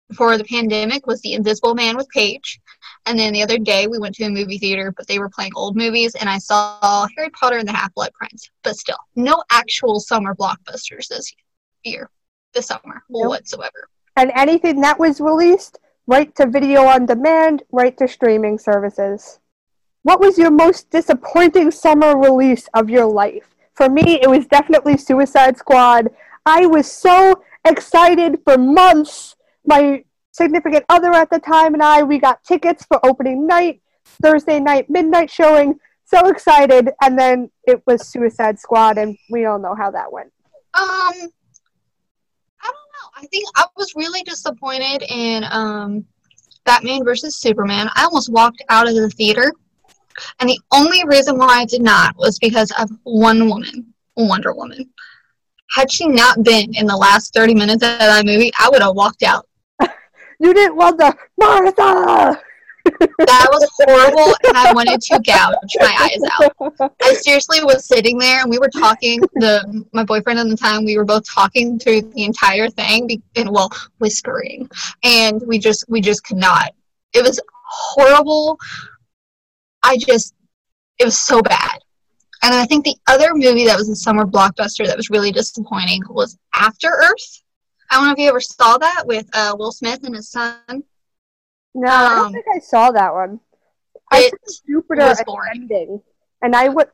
before 0.08 0.36
the 0.36 0.44
pandemic 0.44 1.06
was 1.06 1.20
The 1.22 1.32
Invisible 1.32 1.74
Man 1.74 1.96
with 1.96 2.08
Paige. 2.10 2.60
And 3.06 3.18
then 3.18 3.32
the 3.32 3.42
other 3.42 3.58
day 3.58 3.86
we 3.86 3.98
went 3.98 4.14
to 4.16 4.24
a 4.24 4.30
movie 4.30 4.58
theater, 4.58 4.92
but 4.96 5.06
they 5.06 5.18
were 5.18 5.28
playing 5.28 5.52
old 5.56 5.76
movies, 5.76 6.14
and 6.14 6.28
I 6.28 6.38
saw 6.38 7.06
Harry 7.16 7.30
Potter 7.30 7.58
and 7.58 7.68
the 7.68 7.72
Half 7.72 7.94
Blood 7.94 8.12
Prince. 8.14 8.50
But 8.62 8.76
still, 8.76 8.98
no 9.16 9.42
actual 9.50 10.00
summer 10.00 10.34
blockbusters 10.34 11.08
this 11.08 11.32
year, 11.84 12.08
this 12.54 12.66
summer 12.66 13.02
Nope. 13.10 13.28
whatsoever. 13.28 13.88
And 14.16 14.30
anything 14.34 14.80
that 14.82 14.98
was 14.98 15.20
released, 15.20 15.78
right 16.06 16.34
to 16.36 16.46
video 16.46 16.84
on 16.84 17.06
demand, 17.06 17.62
right 17.72 17.96
to 17.98 18.06
streaming 18.08 18.58
services. 18.58 19.40
What 20.02 20.20
was 20.20 20.36
your 20.36 20.50
most 20.50 20.90
disappointing 20.90 21.70
summer 21.70 22.16
release 22.18 22.68
of 22.74 22.90
your 22.90 23.06
life? 23.06 23.54
For 23.74 23.88
me, 23.88 24.20
it 24.20 24.28
was 24.28 24.46
definitely 24.46 24.96
Suicide 24.96 25.56
Squad. 25.56 26.08
I 26.44 26.66
was 26.66 26.90
so 26.90 27.42
excited 27.64 28.40
for 28.44 28.58
months. 28.58 29.36
My 29.64 30.04
significant 30.32 30.84
other 30.88 31.12
at 31.12 31.30
the 31.30 31.38
time 31.38 31.74
and 31.74 31.82
I, 31.82 32.02
we 32.02 32.18
got 32.18 32.42
tickets 32.42 32.84
for 32.84 33.04
opening 33.06 33.46
night, 33.46 33.80
Thursday 34.04 34.58
night 34.58 34.90
midnight 34.90 35.30
showing. 35.30 35.78
So 36.04 36.26
excited, 36.28 36.90
and 37.00 37.18
then 37.18 37.50
it 37.64 37.82
was 37.86 38.06
Suicide 38.06 38.58
Squad, 38.58 38.98
and 38.98 39.16
we 39.30 39.46
all 39.46 39.58
know 39.58 39.74
how 39.74 39.90
that 39.92 40.12
went. 40.12 40.30
Um, 40.74 40.82
I 40.84 41.16
don't 42.64 42.90
know. 42.92 43.08
I 43.16 43.26
think 43.30 43.48
I 43.56 43.64
was 43.76 43.94
really 43.96 44.22
disappointed 44.22 45.04
in 45.08 45.44
um, 45.50 46.04
Batman 46.64 47.02
versus 47.02 47.36
Superman. 47.36 47.88
I 47.94 48.04
almost 48.04 48.30
walked 48.30 48.62
out 48.68 48.88
of 48.88 48.94
the 48.94 49.08
theater, 49.08 49.50
and 50.40 50.50
the 50.50 50.60
only 50.72 51.02
reason 51.06 51.38
why 51.38 51.60
I 51.60 51.64
did 51.64 51.80
not 51.80 52.14
was 52.18 52.38
because 52.38 52.70
of 52.78 52.90
one 53.04 53.48
woman, 53.48 53.94
Wonder 54.16 54.52
Woman. 54.52 54.90
Had 55.70 55.90
she 55.90 56.06
not 56.06 56.42
been 56.42 56.74
in 56.74 56.84
the 56.84 56.96
last 56.96 57.32
30 57.32 57.54
minutes 57.54 57.82
of 57.82 57.98
that 57.98 58.26
movie, 58.26 58.52
I 58.58 58.68
would 58.68 58.82
have 58.82 58.94
walked 58.94 59.22
out. 59.22 59.46
You 60.42 60.52
didn't 60.52 60.76
want 60.76 60.98
the 60.98 61.16
Martha. 61.38 62.42
That 62.84 63.48
was 63.52 63.70
horrible, 63.78 64.34
and 64.44 64.56
I 64.56 64.72
wanted 64.72 65.00
to 65.02 65.20
gouge 65.20 65.76
my 65.78 65.96
eyes 66.00 66.18
out. 66.32 66.92
I 67.00 67.14
seriously 67.14 67.62
was 67.62 67.86
sitting 67.86 68.18
there, 68.18 68.42
and 68.42 68.50
we 68.50 68.58
were 68.58 68.68
talking. 68.68 69.20
The 69.34 69.84
my 69.92 70.02
boyfriend 70.02 70.40
at 70.40 70.48
the 70.48 70.56
time, 70.56 70.84
we 70.84 70.96
were 70.98 71.04
both 71.04 71.24
talking 71.32 71.78
through 71.78 72.02
the 72.02 72.24
entire 72.24 72.68
thing, 72.68 73.22
and 73.36 73.50
well, 73.50 73.70
whispering, 73.98 74.68
and 75.04 75.40
we 75.46 75.60
just 75.60 75.84
we 75.88 76.00
just 76.00 76.24
could 76.24 76.38
not. 76.38 76.72
It 77.12 77.22
was 77.22 77.40
horrible. 77.72 78.58
I 79.84 79.96
just, 79.96 80.34
it 80.98 81.04
was 81.04 81.18
so 81.18 81.40
bad. 81.42 81.78
And 82.42 82.54
I 82.54 82.66
think 82.66 82.84
the 82.84 82.96
other 83.06 83.30
movie 83.34 83.66
that 83.66 83.76
was 83.76 83.88
a 83.88 83.96
summer 83.96 84.24
blockbuster 84.24 84.86
that 84.86 84.96
was 84.96 85.10
really 85.10 85.30
disappointing 85.30 86.02
was 86.08 86.36
After 86.54 86.88
Earth. 86.88 87.41
I 87.92 87.96
don't 87.96 88.06
know 88.06 88.12
if 88.12 88.18
you 88.18 88.28
ever 88.28 88.40
saw 88.40 88.78
that 88.78 89.02
with 89.06 89.28
uh, 89.34 89.54
Will 89.58 89.70
Smith 89.70 90.02
and 90.04 90.14
his 90.14 90.30
son. 90.30 90.56
No, 91.74 91.88
I 91.90 92.08
don't 92.16 92.26
Um, 92.26 92.32
think 92.32 92.46
I 92.54 92.58
saw 92.58 92.90
that 92.90 93.12
one. 93.12 93.38
I 94.10 94.28
saw 94.30 94.52
Jupiter 94.66 95.02
was 95.02 95.22
boring. 95.26 95.50
Ascending, 95.52 96.02
and 96.40 96.56
I 96.56 96.68
would. 96.70 96.88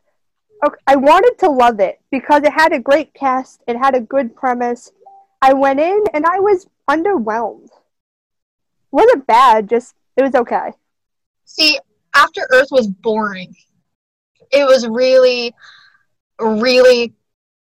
Okay, 0.67 0.77
I 0.89 0.97
wanted 0.97 1.37
to 1.39 1.51
love 1.51 1.79
it 1.79 2.01
because 2.11 2.43
it 2.43 2.53
had 2.53 2.73
a 2.73 2.81
great 2.81 3.15
cast. 3.15 3.63
It 3.69 3.77
had 3.77 3.95
a 3.95 4.01
good 4.01 4.35
premise. 4.35 4.91
I 5.41 5.53
went 5.53 5.79
in 5.79 6.03
and 6.15 6.27
I 6.27 6.41
was 6.41 6.67
underwhelmed. 6.91 7.69
wasn't 8.91 9.25
bad, 9.29 9.69
just 9.69 9.95
it 10.17 10.23
was 10.23 10.35
okay. 10.35 10.73
See, 11.45 11.79
After 12.15 12.41
Earth 12.53 12.69
was 12.73 12.89
boring. 12.89 13.55
It 14.51 14.65
was 14.65 14.89
really, 14.89 15.55
really 16.41 17.15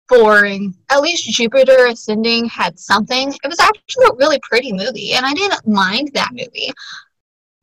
boring. 0.07 0.75
At 0.89 1.01
least 1.01 1.29
Jupiter 1.31 1.87
Ascending 1.87 2.45
had 2.45 2.79
something. 2.79 3.33
It 3.43 3.47
was 3.47 3.59
actually 3.59 4.05
a 4.05 4.15
really 4.15 4.39
pretty 4.41 4.71
movie, 4.71 5.13
and 5.13 5.25
I 5.25 5.33
didn't 5.33 5.67
mind 5.67 6.11
that 6.13 6.31
movie. 6.31 6.71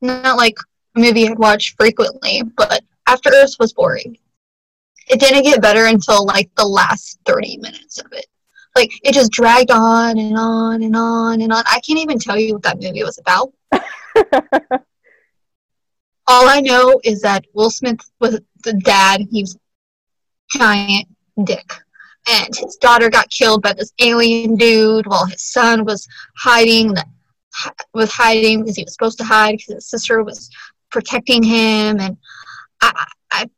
Not 0.01 0.37
like 0.37 0.55
a 0.95 0.99
movie 0.99 1.27
I'd 1.27 1.39
watch 1.39 1.75
frequently, 1.77 2.43
but 2.57 2.81
After 3.07 3.29
Earth 3.33 3.55
was 3.59 3.73
boring. 3.73 4.17
It 5.09 5.19
didn't 5.19 5.43
get 5.43 5.61
better 5.61 5.85
until 5.85 6.25
like 6.25 6.49
the 6.55 6.65
last 6.65 7.19
30 7.25 7.57
minutes 7.57 7.99
of 7.99 8.11
it. 8.13 8.25
Like, 8.75 8.91
it 9.03 9.13
just 9.13 9.31
dragged 9.31 9.69
on 9.69 10.17
and 10.17 10.35
on 10.35 10.81
and 10.81 10.95
on 10.95 11.41
and 11.41 11.53
on. 11.53 11.63
I 11.67 11.79
can't 11.81 11.99
even 11.99 12.17
tell 12.17 12.37
you 12.37 12.53
what 12.53 12.63
that 12.63 12.81
movie 12.81 13.03
was 13.03 13.19
about. 13.19 13.53
All 16.25 16.47
I 16.47 16.59
know 16.61 16.99
is 17.03 17.21
that 17.21 17.45
Will 17.53 17.69
Smith 17.69 17.99
was 18.19 18.39
the 18.63 18.73
dad. 18.73 19.27
He 19.29 19.43
was 19.43 19.57
giant 20.49 21.07
dick. 21.43 21.82
And 22.29 22.55
his 22.55 22.77
daughter 22.77 23.09
got 23.09 23.29
killed 23.29 23.61
by 23.61 23.73
this 23.73 23.91
alien 23.99 24.55
dude 24.55 25.07
while 25.07 25.25
his 25.25 25.41
son 25.41 25.83
was 25.83 26.07
hiding 26.37 26.93
the, 26.93 27.05
was 27.93 28.11
hiding 28.11 28.61
because 28.61 28.77
he 28.77 28.83
was 28.83 28.93
supposed 28.93 29.17
to 29.19 29.25
hide 29.25 29.57
because 29.57 29.75
his 29.75 29.89
sister 29.89 30.23
was 30.23 30.49
protecting 30.89 31.43
him 31.43 31.99
and 31.99 32.17
I, 32.81 33.05
I 33.31 33.49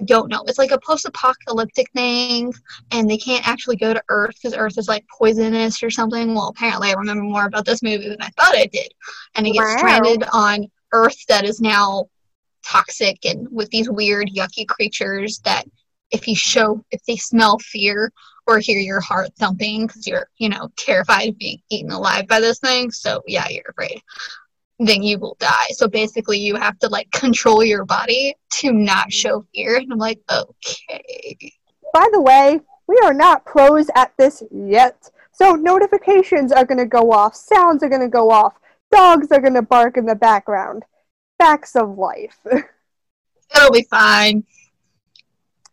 I 0.00 0.04
don't 0.04 0.30
know. 0.30 0.44
It's 0.46 0.58
like 0.58 0.70
a 0.70 0.78
post-apocalyptic 0.78 1.90
thing, 1.92 2.52
and 2.92 3.10
they 3.10 3.16
can't 3.16 3.46
actually 3.48 3.74
go 3.74 3.92
to 3.92 4.02
Earth 4.08 4.36
because 4.40 4.56
Earth 4.56 4.78
is 4.78 4.86
like 4.86 5.04
poisonous 5.08 5.82
or 5.82 5.90
something. 5.90 6.34
Well, 6.34 6.48
apparently, 6.48 6.90
I 6.90 6.94
remember 6.94 7.24
more 7.24 7.46
about 7.46 7.64
this 7.64 7.82
movie 7.82 8.08
than 8.08 8.22
I 8.22 8.28
thought 8.28 8.56
I 8.56 8.66
did, 8.66 8.92
and 9.34 9.44
it 9.44 9.54
gets 9.54 9.66
Wow. 9.72 9.76
stranded 9.78 10.22
on 10.32 10.70
Earth 10.92 11.26
that 11.26 11.44
is 11.44 11.60
now 11.60 12.06
toxic 12.64 13.24
and 13.24 13.48
with 13.50 13.70
these 13.70 13.90
weird, 13.90 14.30
yucky 14.30 14.68
creatures 14.68 15.40
that, 15.44 15.64
if 16.10 16.26
you 16.26 16.36
show, 16.36 16.84
if 16.90 17.02
they 17.04 17.16
smell 17.16 17.58
fear 17.58 18.12
or 18.46 18.58
hear 18.58 18.78
your 18.78 19.00
heart 19.00 19.30
thumping 19.38 19.86
because 19.86 20.06
you're, 20.06 20.28
you 20.38 20.48
know, 20.48 20.70
terrified 20.76 21.28
of 21.30 21.38
being 21.38 21.58
eaten 21.70 21.90
alive 21.90 22.26
by 22.26 22.40
this 22.40 22.58
thing, 22.58 22.90
so 22.90 23.22
yeah, 23.26 23.46
you're 23.48 23.64
afraid 23.68 24.02
then 24.78 25.02
you 25.02 25.18
will 25.18 25.36
die. 25.40 25.66
So 25.70 25.88
basically, 25.88 26.38
you 26.38 26.56
have 26.56 26.78
to 26.80 26.88
like 26.88 27.10
control 27.10 27.64
your 27.64 27.84
body 27.84 28.36
to 28.54 28.72
not 28.72 29.12
show 29.12 29.44
fear. 29.54 29.76
And 29.76 29.92
I'm 29.92 29.98
like, 29.98 30.20
okay. 30.30 31.36
By 31.92 32.06
the 32.12 32.20
way, 32.20 32.60
we 32.86 32.98
are 33.02 33.14
not 33.14 33.44
pros 33.44 33.88
at 33.94 34.12
this 34.16 34.42
yet. 34.50 35.10
So 35.32 35.52
notifications 35.52 36.52
are 36.52 36.64
going 36.64 36.78
to 36.78 36.86
go 36.86 37.12
off, 37.12 37.34
sounds 37.34 37.82
are 37.82 37.88
going 37.88 38.02
to 38.02 38.08
go 38.08 38.30
off, 38.30 38.54
dogs 38.90 39.30
are 39.30 39.40
going 39.40 39.54
to 39.54 39.62
bark 39.62 39.96
in 39.96 40.06
the 40.06 40.14
background. 40.14 40.84
Facts 41.38 41.76
of 41.76 41.96
life. 41.96 42.38
It'll 43.54 43.72
be 43.72 43.86
fine. 43.88 44.44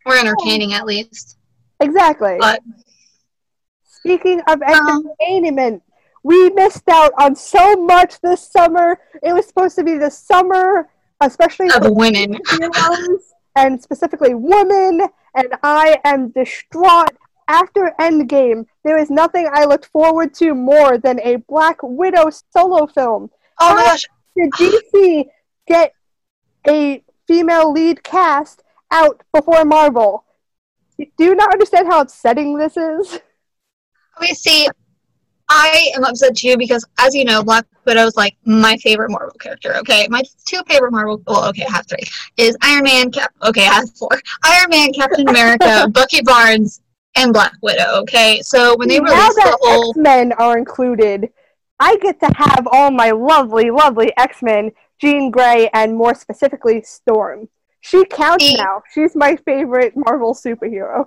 We're 0.06 0.20
entertaining 0.20 0.74
at 0.74 0.86
least. 0.86 1.38
exactly. 1.80 2.38
But 2.40 2.62
Speaking 3.84 4.40
of 4.42 4.62
Um, 4.62 5.04
entertainment, 5.20 5.82
we 6.24 6.52
missed 6.52 6.88
out 6.90 7.12
on 7.18 7.36
so 7.36 7.76
much 7.76 8.22
this 8.22 8.48
summer. 8.48 9.00
It 9.24 9.34
was 9.34 9.48
supposed 9.48 9.76
to 9.78 9.84
be 9.84 9.98
the 9.98 10.12
summer, 10.12 10.90
especially 11.22 11.70
of 11.72 11.90
women. 11.90 12.40
and 13.56 13.82
specifically 13.82 14.36
women, 14.36 15.02
and 15.36 15.48
I 15.64 16.00
am 16.04 16.30
distraught. 16.30 17.16
After 17.48 17.94
Endgame, 18.00 18.66
there 18.84 18.98
is 18.98 19.10
nothing 19.12 19.48
I 19.52 19.66
looked 19.66 19.86
forward 19.88 20.34
to 20.36 20.54
more 20.56 20.98
than 20.98 21.20
a 21.22 21.38
Black 21.48 21.78
Widow 21.82 22.30
solo 22.52 22.88
film. 22.88 23.30
Oh 23.60 23.76
my 23.76 23.84
gosh. 23.84 24.06
Did 24.36 24.52
DC 24.52 25.26
get 25.68 25.94
a 26.68 27.04
female 27.28 27.72
lead 27.72 28.04
cast 28.04 28.64
out 28.96 29.22
before 29.34 29.66
Marvel? 29.66 30.24
Do 30.98 31.24
you 31.24 31.36
not 31.36 31.52
understand 31.52 31.88
how 31.88 32.02
upsetting 32.02 32.58
this 32.58 32.78
is? 32.78 33.20
Okay, 34.18 34.34
see, 34.34 34.68
I 35.50 35.92
am 35.96 36.06
upset 36.06 36.36
too 36.36 36.56
because, 36.58 36.86
as 37.00 37.14
you 37.14 37.26
know, 37.26 37.44
Black 37.44 37.66
Widow 37.86 38.06
is 38.06 38.16
like 38.16 38.38
my 38.46 38.78
favorite 38.78 39.12
Marvel 39.12 39.38
character. 39.38 39.76
Okay, 39.78 40.08
my 40.10 40.24
two 40.46 40.62
favorite 40.68 40.92
Marvel. 40.92 41.22
Well, 41.28 41.48
okay, 41.50 41.66
I 41.66 41.72
have 41.72 41.88
three. 41.88 42.08
Is 42.38 42.58
Iron 42.62 42.84
Man. 42.84 43.12
Cap. 43.12 43.34
Okay, 43.44 43.68
I 43.68 43.74
have 43.74 43.90
four. 43.96 44.10
Iron 44.46 44.70
Man, 44.70 44.94
Captain 44.94 45.28
America, 45.28 45.88
Bucky 45.92 46.22
Barnes, 46.22 46.82
and 47.16 47.34
Black 47.34 47.54
Widow. 47.62 48.00
Okay, 48.02 48.42
so 48.42 48.76
when 48.78 48.88
they 48.88 49.00
now 49.00 49.12
released 49.12 49.36
that 49.36 49.58
the 49.62 49.70
whole, 49.70 49.90
X 49.92 49.98
Men 49.98 50.32
are 50.34 50.58
included, 50.58 51.30
I 51.80 51.98
get 51.98 52.20
to 52.22 52.32
have 52.38 52.68
all 52.72 52.90
my 52.90 53.12
lovely, 53.12 53.70
lovely 53.70 54.14
X 54.18 54.42
Men, 54.42 54.72
Jean 55.00 55.30
Grey, 55.30 55.70
and 55.74 55.96
more 55.96 56.16
specifically, 56.16 56.82
Storm. 56.84 57.50
She 57.86 58.04
counts 58.06 58.44
See- 58.44 58.56
now. 58.56 58.82
She's 58.92 59.16
my 59.16 59.36
favorite 59.46 59.94
Marvel 59.96 60.34
superhero. 60.34 61.06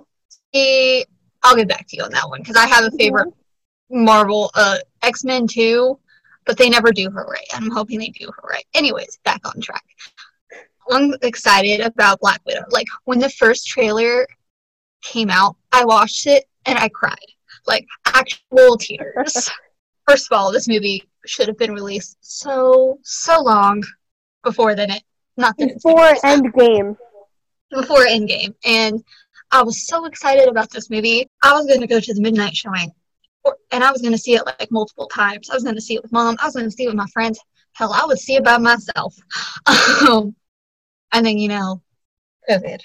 I'll 1.43 1.55
get 1.55 1.67
back 1.67 1.85
to 1.87 1.97
you 1.97 2.03
on 2.03 2.11
that 2.11 2.29
one 2.29 2.39
because 2.39 2.55
I 2.55 2.67
have 2.67 2.85
a 2.85 2.91
favorite 2.91 3.33
Marvel 3.89 4.49
uh, 4.55 4.77
X 5.01 5.25
Men 5.25 5.45
too, 5.45 5.99
but 6.45 6.57
they 6.57 6.69
never 6.69 6.93
do 6.93 7.09
her 7.11 7.25
right. 7.25 7.47
I'm 7.53 7.69
hoping 7.69 7.99
they 7.99 8.07
do 8.07 8.27
her 8.27 8.47
right. 8.47 8.63
Anyways, 8.73 9.19
back 9.25 9.41
on 9.45 9.59
track. 9.59 9.83
I'm 10.89 11.13
excited 11.21 11.81
about 11.81 12.21
Black 12.21 12.39
Widow. 12.45 12.63
Like 12.69 12.87
when 13.03 13.19
the 13.19 13.29
first 13.29 13.67
trailer 13.67 14.25
came 15.01 15.29
out, 15.29 15.57
I 15.73 15.83
watched 15.83 16.27
it 16.27 16.45
and 16.65 16.79
I 16.79 16.87
cried. 16.87 17.17
Like 17.67 17.85
actual 18.05 18.77
tears. 18.77 19.49
First 20.07 20.31
of 20.31 20.37
all, 20.37 20.51
this 20.51 20.67
movie 20.69 21.03
should 21.25 21.49
have 21.49 21.57
been 21.57 21.73
released 21.73 22.17
so 22.21 22.99
so 23.03 23.41
long 23.41 23.83
before 24.43 24.75
then 24.75 24.91
it 24.91 25.03
not 25.39 25.55
it's 25.57 25.83
Before 25.83 26.13
Endgame. 26.23 26.97
before 27.71 28.05
Endgame, 28.05 28.53
and 28.65 29.03
I 29.51 29.63
was 29.63 29.87
so 29.87 30.05
excited 30.05 30.47
about 30.47 30.69
this 30.69 30.89
movie. 30.89 31.27
I 31.41 31.53
was 31.53 31.65
going 31.65 31.81
to 31.81 31.87
go 31.87 31.99
to 31.99 32.13
the 32.13 32.21
midnight 32.21 32.55
showing, 32.55 32.91
and 33.71 33.83
I 33.83 33.91
was 33.91 34.01
going 34.01 34.11
to 34.11 34.17
see 34.17 34.35
it 34.35 34.45
like 34.45 34.69
multiple 34.71 35.07
times. 35.07 35.49
I 35.49 35.55
was 35.55 35.63
going 35.63 35.75
to 35.75 35.81
see 35.81 35.95
it 35.95 36.03
with 36.03 36.11
mom. 36.11 36.37
I 36.41 36.45
was 36.45 36.55
going 36.55 36.67
to 36.67 36.71
see 36.71 36.83
it 36.83 36.87
with 36.87 36.95
my 36.95 37.07
friends. 37.07 37.39
Hell, 37.73 37.93
I 37.93 38.05
would 38.05 38.19
see 38.19 38.35
it 38.35 38.43
by 38.43 38.57
myself. 38.57 39.15
Um, 40.09 40.35
and 41.11 41.25
then 41.25 41.37
you 41.37 41.47
know, 41.49 41.81
COVID. 42.49 42.81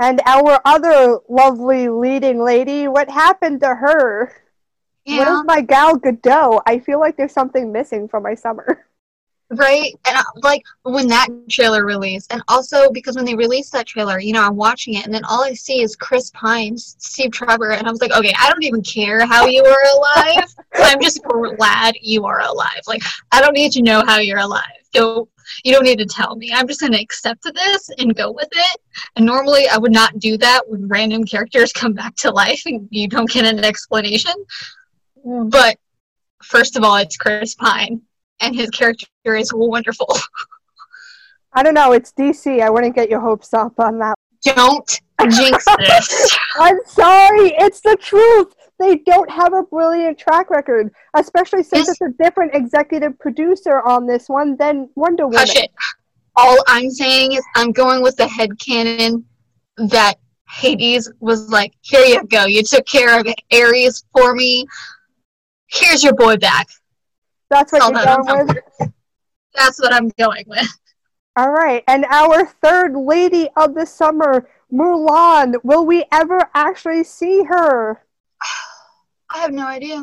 And 0.00 0.20
our 0.26 0.60
other 0.64 1.18
lovely 1.28 1.88
leading 1.88 2.42
lady, 2.42 2.88
what 2.88 3.08
happened 3.08 3.60
to 3.60 3.74
her? 3.74 4.32
Yeah, 5.04 5.18
Where's 5.18 5.44
my 5.44 5.60
Gal 5.60 5.98
Gadot? 5.98 6.62
I 6.66 6.78
feel 6.78 6.98
like 6.98 7.16
there's 7.16 7.32
something 7.32 7.70
missing 7.72 8.08
from 8.08 8.22
my 8.22 8.34
summer. 8.34 8.86
right. 9.50 9.92
And 10.06 10.16
I, 10.16 10.22
like 10.42 10.62
when 10.82 11.08
that 11.08 11.28
trailer 11.50 11.84
released, 11.84 12.32
and 12.32 12.42
also 12.48 12.90
because 12.90 13.16
when 13.16 13.24
they 13.24 13.34
released 13.34 13.72
that 13.72 13.86
trailer, 13.86 14.18
you 14.18 14.32
know, 14.32 14.42
I'm 14.42 14.56
watching 14.56 14.94
it, 14.94 15.04
and 15.04 15.14
then 15.14 15.24
all 15.24 15.44
I 15.44 15.54
see 15.54 15.82
is 15.82 15.96
Chris 15.96 16.30
Pine, 16.30 16.76
Steve 16.76 17.32
Trevor, 17.32 17.72
and 17.72 17.86
I 17.86 17.90
was 17.90 18.00
like, 18.00 18.12
okay, 18.12 18.34
I 18.38 18.50
don't 18.50 18.64
even 18.64 18.82
care 18.82 19.26
how 19.26 19.46
you 19.46 19.64
are 19.64 19.96
alive. 19.96 20.54
I'm 20.74 21.00
just 21.00 21.22
glad 21.22 21.94
you 22.00 22.24
are 22.26 22.40
alive. 22.40 22.82
Like 22.86 23.02
I 23.32 23.40
don't 23.40 23.54
need 23.54 23.72
to 23.72 23.82
know 23.82 24.02
how 24.04 24.18
you're 24.18 24.38
alive. 24.38 24.64
Don't 24.92 25.28
you 25.62 25.72
don't 25.72 25.84
need 25.84 25.98
to 25.98 26.06
tell 26.06 26.36
me. 26.36 26.50
I'm 26.52 26.66
just 26.66 26.80
gonna 26.80 26.98
accept 26.98 27.42
this 27.42 27.90
and 27.98 28.14
go 28.14 28.30
with 28.30 28.48
it. 28.50 28.80
And 29.16 29.26
normally 29.26 29.68
I 29.68 29.78
would 29.78 29.92
not 29.92 30.18
do 30.18 30.36
that 30.38 30.62
when 30.68 30.88
random 30.88 31.24
characters 31.24 31.72
come 31.72 31.92
back 31.92 32.16
to 32.16 32.30
life 32.30 32.62
and 32.66 32.88
you 32.90 33.08
don't 33.08 33.30
get 33.30 33.44
an 33.44 33.64
explanation. 33.64 34.32
Mm. 35.26 35.50
But 35.50 35.78
first 36.42 36.76
of 36.76 36.84
all, 36.84 36.96
it's 36.96 37.16
Chris 37.16 37.54
Pine, 37.54 38.02
and 38.40 38.54
his 38.54 38.70
character 38.70 39.06
is 39.26 39.52
wonderful. 39.54 40.08
I 41.52 41.62
don't 41.62 41.74
know. 41.74 41.92
It's 41.92 42.12
DC. 42.12 42.60
I 42.60 42.70
wouldn't 42.70 42.94
get 42.94 43.08
your 43.08 43.20
hopes 43.20 43.54
up 43.54 43.78
on 43.78 43.98
that. 44.00 44.14
Don't 44.42 45.00
jinx 45.30 45.64
this. 45.78 46.36
I'm 46.56 46.78
sorry. 46.86 47.54
It's 47.58 47.80
the 47.80 47.96
truth. 48.00 48.54
They 48.80 48.96
don't 48.98 49.30
have 49.30 49.52
a 49.54 49.62
brilliant 49.62 50.18
track 50.18 50.50
record, 50.50 50.92
especially 51.14 51.62
since 51.62 51.86
This- 51.86 52.00
it's 52.00 52.00
a 52.20 52.22
different 52.22 52.54
executive 52.54 53.18
producer 53.18 53.80
on 53.82 54.06
this 54.06 54.28
one 54.28 54.56
than 54.56 54.88
Wonder 54.96 55.26
Woman. 55.26 55.38
Hush 55.38 55.56
it. 55.56 55.70
All 56.36 56.56
I'm 56.66 56.90
saying 56.90 57.32
is 57.32 57.44
I'm 57.54 57.70
going 57.70 58.02
with 58.02 58.16
the 58.16 58.26
head 58.26 58.58
canon 58.58 59.24
that 59.76 60.14
Hades 60.50 61.10
was 61.20 61.48
like, 61.48 61.72
here 61.82 62.04
you 62.04 62.24
go. 62.24 62.46
You 62.46 62.62
took 62.64 62.84
care 62.86 63.18
of 63.20 63.26
Ares 63.52 64.04
for 64.12 64.34
me. 64.34 64.66
Here's 65.68 66.02
your 66.02 66.14
boy 66.14 66.36
back. 66.36 66.66
That's 67.54 67.72
what 67.72 67.82
you're 67.82 68.04
that 68.04 68.08
I'm 68.08 68.24
going 68.24 68.46
with. 68.48 68.92
That's 69.54 69.80
what 69.80 69.92
I'm 69.92 70.08
going 70.18 70.44
with. 70.48 70.68
All 71.36 71.52
right. 71.52 71.84
And 71.86 72.04
our 72.06 72.46
third 72.46 72.96
lady 72.96 73.48
of 73.56 73.74
the 73.74 73.86
summer, 73.86 74.48
Mulan. 74.72 75.54
Will 75.62 75.86
we 75.86 76.04
ever 76.10 76.50
actually 76.54 77.04
see 77.04 77.44
her? 77.44 78.04
I 79.30 79.38
have 79.38 79.52
no 79.52 79.66
idea. 79.66 80.02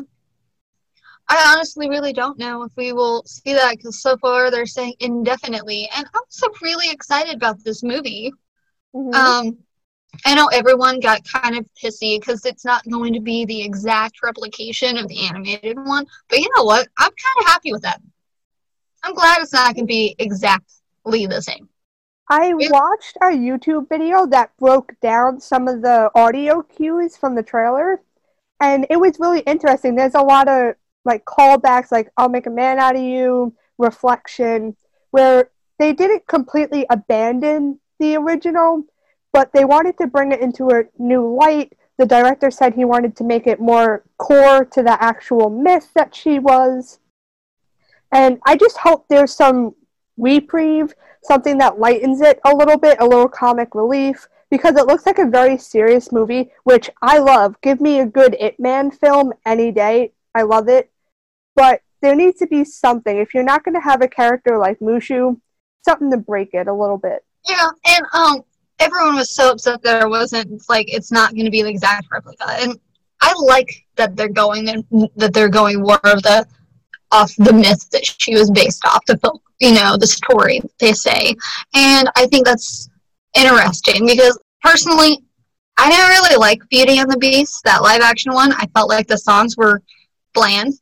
I 1.28 1.52
honestly 1.54 1.90
really 1.90 2.14
don't 2.14 2.38
know 2.38 2.62
if 2.62 2.72
we 2.76 2.94
will 2.94 3.22
see 3.26 3.52
that 3.52 3.76
because 3.76 4.00
so 4.00 4.16
far 4.16 4.50
they're 4.50 4.64
saying 4.64 4.94
indefinitely. 5.00 5.90
And 5.94 6.06
I'm 6.14 6.22
so 6.28 6.48
really 6.62 6.90
excited 6.90 7.34
about 7.34 7.62
this 7.64 7.82
movie. 7.82 8.32
Mhm. 8.94 9.14
Um, 9.14 9.58
I 10.24 10.34
know 10.34 10.46
everyone 10.48 11.00
got 11.00 11.24
kind 11.24 11.56
of 11.56 11.66
pissy 11.82 12.20
because 12.20 12.44
it's 12.44 12.64
not 12.64 12.88
going 12.88 13.12
to 13.14 13.20
be 13.20 13.44
the 13.44 13.62
exact 13.62 14.22
replication 14.22 14.98
of 14.98 15.08
the 15.08 15.26
animated 15.26 15.76
one. 15.78 16.06
But 16.28 16.38
you 16.38 16.48
know 16.56 16.64
what? 16.64 16.86
I'm 16.98 17.10
kind 17.10 17.36
of 17.40 17.46
happy 17.46 17.72
with 17.72 17.82
that. 17.82 18.00
I'm 19.02 19.14
glad 19.14 19.42
it's 19.42 19.52
not 19.52 19.74
going 19.74 19.86
to 19.86 19.90
be 19.90 20.14
exactly 20.18 21.26
the 21.26 21.40
same. 21.40 21.68
I 22.28 22.54
watched 22.54 23.16
a 23.20 23.26
YouTube 23.26 23.88
video 23.88 24.26
that 24.26 24.56
broke 24.58 24.94
down 25.02 25.40
some 25.40 25.68
of 25.68 25.82
the 25.82 26.10
audio 26.14 26.62
cues 26.62 27.16
from 27.16 27.34
the 27.34 27.42
trailer, 27.42 28.00
and 28.60 28.86
it 28.88 28.96
was 28.96 29.18
really 29.18 29.40
interesting. 29.40 29.96
There's 29.96 30.14
a 30.14 30.22
lot 30.22 30.48
of 30.48 30.76
like 31.04 31.24
callbacks, 31.24 31.90
like 31.90 32.10
"I'll 32.16 32.28
make 32.28 32.46
a 32.46 32.50
man 32.50 32.78
out 32.78 32.96
of 32.96 33.02
you," 33.02 33.54
reflection, 33.76 34.76
where 35.10 35.50
they 35.78 35.92
didn't 35.92 36.26
completely 36.26 36.86
abandon 36.88 37.80
the 37.98 38.16
original, 38.16 38.84
but 39.32 39.52
they 39.52 39.64
wanted 39.64 39.98
to 39.98 40.06
bring 40.06 40.32
it 40.32 40.40
into 40.40 40.70
a 40.70 40.84
new 40.98 41.34
light. 41.34 41.72
The 41.98 42.06
director 42.06 42.50
said 42.50 42.74
he 42.74 42.84
wanted 42.84 43.16
to 43.16 43.24
make 43.24 43.46
it 43.46 43.60
more 43.60 44.04
core 44.18 44.64
to 44.64 44.82
the 44.82 45.02
actual 45.02 45.50
myth 45.50 45.90
that 45.94 46.14
she 46.14 46.38
was. 46.38 46.98
And 48.12 48.38
I 48.46 48.56
just 48.56 48.78
hope 48.78 49.06
there's 49.08 49.34
some 49.34 49.74
reprieve, 50.16 50.94
something 51.22 51.58
that 51.58 51.78
lightens 51.78 52.20
it 52.20 52.40
a 52.44 52.54
little 52.54 52.78
bit, 52.78 52.98
a 53.00 53.06
little 53.06 53.28
comic 53.28 53.74
relief, 53.74 54.28
because 54.50 54.76
it 54.76 54.86
looks 54.86 55.06
like 55.06 55.18
a 55.18 55.26
very 55.26 55.56
serious 55.56 56.12
movie, 56.12 56.52
which 56.64 56.90
I 57.00 57.18
love. 57.18 57.58
Give 57.62 57.80
me 57.80 58.00
a 58.00 58.06
good 58.06 58.36
It 58.38 58.60
Man 58.60 58.90
film 58.90 59.32
any 59.46 59.72
day. 59.72 60.12
I 60.34 60.42
love 60.42 60.68
it. 60.68 60.90
But 61.56 61.80
there 62.02 62.14
needs 62.14 62.38
to 62.40 62.46
be 62.46 62.64
something. 62.64 63.16
If 63.16 63.32
you're 63.32 63.44
not 63.44 63.64
going 63.64 63.74
to 63.74 63.80
have 63.80 64.02
a 64.02 64.08
character 64.08 64.58
like 64.58 64.80
Mushu, 64.80 65.40
something 65.84 66.10
to 66.10 66.16
break 66.18 66.50
it 66.52 66.68
a 66.68 66.74
little 66.74 66.98
bit. 66.98 67.24
Yeah, 67.48 67.70
and 67.86 68.04
um, 68.12 68.44
everyone 68.82 69.16
was 69.16 69.30
so 69.30 69.52
upset 69.52 69.82
that 69.82 70.02
it 70.02 70.08
wasn't 70.08 70.62
like 70.68 70.92
it's 70.92 71.12
not 71.12 71.32
going 71.32 71.44
to 71.44 71.50
be 71.50 71.62
the 71.62 71.68
exact 71.68 72.08
replica, 72.10 72.46
and 72.60 72.78
I 73.20 73.32
like 73.38 73.86
that 73.96 74.16
they're 74.16 74.28
going 74.28 74.66
that 75.16 75.32
they're 75.32 75.48
going 75.48 75.80
more 75.80 76.00
of 76.04 76.22
the 76.22 76.46
off 77.10 77.34
the 77.36 77.52
myth 77.52 77.88
that 77.90 78.04
she 78.04 78.34
was 78.34 78.50
based 78.50 78.84
off 78.86 79.04
the 79.06 79.18
film, 79.18 79.38
you 79.60 79.72
know, 79.72 79.96
the 79.96 80.06
story 80.06 80.60
they 80.80 80.92
say, 80.92 81.34
and 81.74 82.10
I 82.16 82.26
think 82.26 82.46
that's 82.46 82.88
interesting 83.34 84.06
because 84.06 84.38
personally, 84.62 85.22
I 85.78 85.90
didn't 85.90 86.08
really 86.08 86.36
like 86.36 86.68
Beauty 86.68 86.98
and 86.98 87.10
the 87.10 87.18
Beast, 87.18 87.62
that 87.64 87.82
live 87.82 88.00
action 88.00 88.32
one. 88.32 88.52
I 88.52 88.66
felt 88.74 88.88
like 88.88 89.06
the 89.06 89.18
songs 89.18 89.56
were 89.56 89.82
bland. 90.34 90.74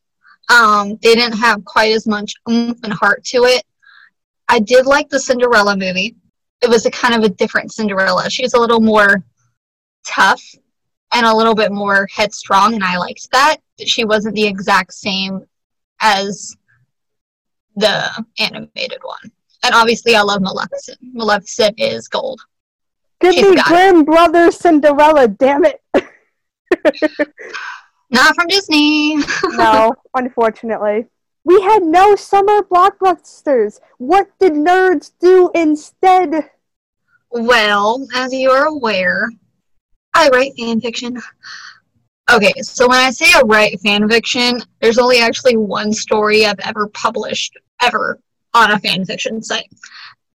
Um, 0.48 0.98
they 1.02 1.14
didn't 1.14 1.38
have 1.38 1.64
quite 1.64 1.92
as 1.92 2.06
much 2.06 2.32
oomph 2.48 2.78
and 2.82 2.92
heart 2.92 3.24
to 3.26 3.44
it. 3.44 3.62
I 4.48 4.58
did 4.58 4.86
like 4.86 5.08
the 5.08 5.20
Cinderella 5.20 5.76
movie 5.76 6.16
it 6.62 6.68
was 6.68 6.87
a 6.87 6.90
kind 6.90 7.14
of 7.14 7.23
a 7.23 7.29
different 7.29 7.73
Cinderella. 7.73 8.31
She 8.31 8.42
was 8.42 8.55
a 8.55 8.61
little 8.61 8.81
more 8.81 9.25
tough 10.07 10.42
and 11.12 11.27
a 11.27 11.35
little 11.35 11.55
bit 11.55 11.73
more 11.73 12.07
headstrong, 12.14 12.75
and 12.75 12.85
I 12.85 12.96
liked 12.99 13.29
that. 13.33 13.57
She 13.85 14.05
wasn't 14.05 14.35
the 14.35 14.46
exact 14.46 14.92
same 14.92 15.44
as 16.01 16.57
the 17.77 18.11
animated 18.38 19.01
one. 19.03 19.33
And 19.62 19.75
obviously, 19.75 20.14
I 20.16 20.23
love 20.23 20.40
Maleficent. 20.40 20.99
Maleficent 21.03 21.79
is 21.79 22.09
gold. 22.09 22.40
Give 23.20 23.35
She's 23.35 23.51
me. 23.51 23.62
Grimm 23.62 24.05
Brothers 24.05 24.57
Cinderella, 24.57 25.29
damn 25.29 25.64
it. 25.64 25.83
Not 28.11 28.35
from 28.35 28.46
Disney. 28.49 29.16
no, 29.51 29.94
unfortunately. 30.14 31.07
We 31.44 31.61
had 31.62 31.83
no 31.83 32.16
summer 32.16 32.62
blockbusters. 32.62 33.81
What 33.98 34.31
did 34.38 34.53
nerds 34.53 35.12
do 35.20 35.50
instead? 35.55 36.50
Well, 37.31 38.07
as 38.14 38.33
you 38.33 38.50
are 38.50 38.66
aware, 38.66 39.29
I 40.14 40.29
write 40.29 40.53
fan 40.59 40.81
fiction. 40.81 41.20
Okay, 42.31 42.53
so 42.62 42.88
when 42.88 42.98
I 42.98 43.11
say 43.11 43.33
I 43.35 43.40
write 43.42 43.81
fan 43.81 44.09
fiction, 44.09 44.61
there's 44.81 44.98
only 44.98 45.20
actually 45.20 45.57
one 45.57 45.92
story 45.92 46.46
I've 46.46 46.61
ever 46.61 46.88
published 46.88 47.57
ever 47.83 48.20
on 48.55 48.72
a 48.72 48.79
fan 48.79 49.05
fiction 49.05 49.42
site. 49.42 49.68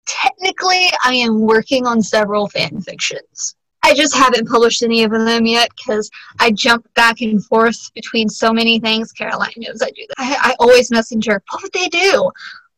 Technically, 0.05 0.89
I 1.03 1.13
am 1.13 1.41
working 1.41 1.85
on 1.85 2.01
several 2.01 2.47
fan 2.49 2.81
fictions. 2.81 3.55
I 3.85 3.93
just 3.93 4.15
haven't 4.15 4.47
published 4.47 4.81
any 4.81 5.03
of 5.03 5.11
them 5.11 5.45
yet 5.45 5.69
because 5.77 6.09
I 6.39 6.49
jump 6.49 6.91
back 6.95 7.21
and 7.21 7.45
forth 7.45 7.93
between 7.93 8.27
so 8.27 8.51
many 8.51 8.79
things. 8.79 9.11
Caroline 9.11 9.53
knows 9.57 9.83
I 9.83 9.91
do 9.91 10.03
that. 10.09 10.15
I, 10.17 10.51
I 10.51 10.55
always 10.59 10.89
messenger, 10.89 11.39
what 11.51 11.61
would 11.61 11.71
they 11.71 11.87
do 11.89 12.31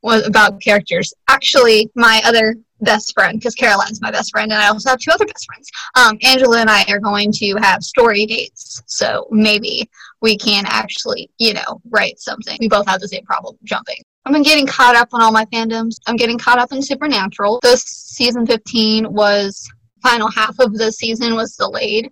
about 0.03 0.59
characters? 0.61 1.13
Actually, 1.29 1.89
my 1.95 2.21
other 2.25 2.55
best 2.81 3.13
friend, 3.13 3.39
because 3.39 3.55
Caroline's 3.55 4.01
my 4.01 4.11
best 4.11 4.31
friend, 4.31 4.51
and 4.51 4.61
I 4.61 4.67
also 4.67 4.89
have 4.89 4.99
two 4.99 5.11
other 5.11 5.25
best 5.25 5.45
friends. 5.45 5.69
Um, 5.95 6.17
Angela 6.23 6.59
and 6.59 6.69
I 6.69 6.83
are 6.89 6.99
going 6.99 7.31
to 7.31 7.55
have 7.61 7.83
story 7.83 8.25
dates, 8.25 8.83
so 8.85 9.29
maybe 9.31 9.89
we 10.21 10.37
can 10.37 10.65
actually, 10.67 11.29
you 11.37 11.53
know, 11.53 11.81
write 11.89 12.19
something. 12.19 12.57
We 12.59 12.67
both 12.67 12.85
have 12.85 12.99
the 12.99 13.07
same 13.07 13.23
problem, 13.23 13.57
jumping. 13.63 14.03
I've 14.25 14.33
been 14.33 14.43
getting 14.43 14.67
caught 14.67 14.97
up 14.97 15.13
on 15.13 15.21
all 15.21 15.31
my 15.31 15.45
fandoms. 15.45 16.01
I'm 16.05 16.17
getting 16.17 16.37
caught 16.37 16.59
up 16.59 16.73
in 16.73 16.81
Supernatural. 16.81 17.61
This 17.63 17.83
season 17.83 18.45
15 18.45 19.13
was 19.13 19.69
final 20.01 20.29
half 20.29 20.55
of 20.59 20.73
the 20.77 20.91
season 20.91 21.35
was 21.35 21.55
delayed. 21.55 22.11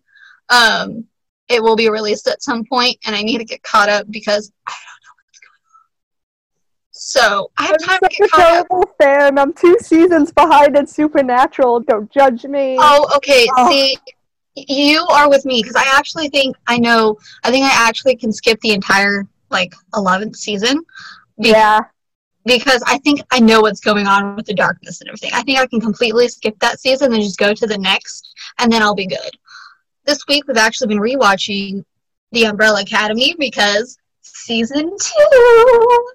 Um, 0.49 1.05
it 1.47 1.61
will 1.61 1.75
be 1.75 1.89
released 1.89 2.27
at 2.27 2.41
some 2.41 2.63
point, 2.65 2.97
and 3.05 3.15
I 3.15 3.21
need 3.21 3.37
to 3.39 3.45
get 3.45 3.61
caught 3.63 3.89
up 3.89 4.05
because 4.09 4.51
I 4.67 4.71
don't 4.71 5.03
know 5.03 5.13
what's 5.15 5.39
going 5.39 5.61
on. 5.69 5.81
So 6.91 7.51
I 7.57 7.63
have 7.65 7.75
I'm 7.81 7.87
time 7.87 7.99
to 8.03 8.15
get 8.17 8.27
a 8.27 8.29
caught 8.31 8.41
up. 8.41 8.67
terrible 8.67 8.91
fan. 9.01 9.37
I'm 9.37 9.53
two 9.53 9.77
seasons 9.81 10.31
behind 10.31 10.75
in 10.77 10.87
Supernatural. 10.87 11.81
Don't 11.81 12.11
judge 12.11 12.45
me. 12.45 12.77
Oh, 12.79 13.07
okay. 13.17 13.45
Oh. 13.57 13.69
See, 13.69 13.97
you 14.55 15.05
are 15.09 15.29
with 15.29 15.45
me 15.45 15.61
because 15.61 15.75
I 15.75 15.85
actually 15.97 16.29
think 16.29 16.55
I 16.67 16.77
know. 16.77 17.17
I 17.43 17.51
think 17.51 17.65
I 17.65 17.87
actually 17.87 18.15
can 18.15 18.31
skip 18.31 18.59
the 18.61 18.71
entire 18.71 19.27
like 19.51 19.73
11th 19.93 20.35
season. 20.35 20.83
yeah. 21.37 21.81
Because 22.45 22.83
I 22.85 22.99
think 22.99 23.21
I 23.31 23.39
know 23.39 23.61
what's 23.61 23.79
going 23.79 24.07
on 24.07 24.35
with 24.35 24.45
the 24.45 24.53
darkness 24.53 25.01
and 25.01 25.09
everything. 25.09 25.31
I 25.33 25.41
think 25.41 25.59
I 25.59 25.67
can 25.67 25.81
completely 25.81 26.27
skip 26.27 26.57
that 26.59 26.79
season 26.79 27.13
and 27.13 27.21
just 27.21 27.39
go 27.39 27.53
to 27.53 27.67
the 27.67 27.77
next, 27.77 28.33
and 28.59 28.71
then 28.71 28.81
I'll 28.81 28.95
be 28.95 29.07
good. 29.07 29.31
This 30.05 30.19
week 30.27 30.47
we've 30.47 30.57
actually 30.57 30.87
been 30.87 30.99
rewatching 30.99 31.83
The 32.31 32.45
Umbrella 32.45 32.81
Academy 32.81 33.35
because 33.39 33.97
season 34.21 34.95
two, 34.97 36.05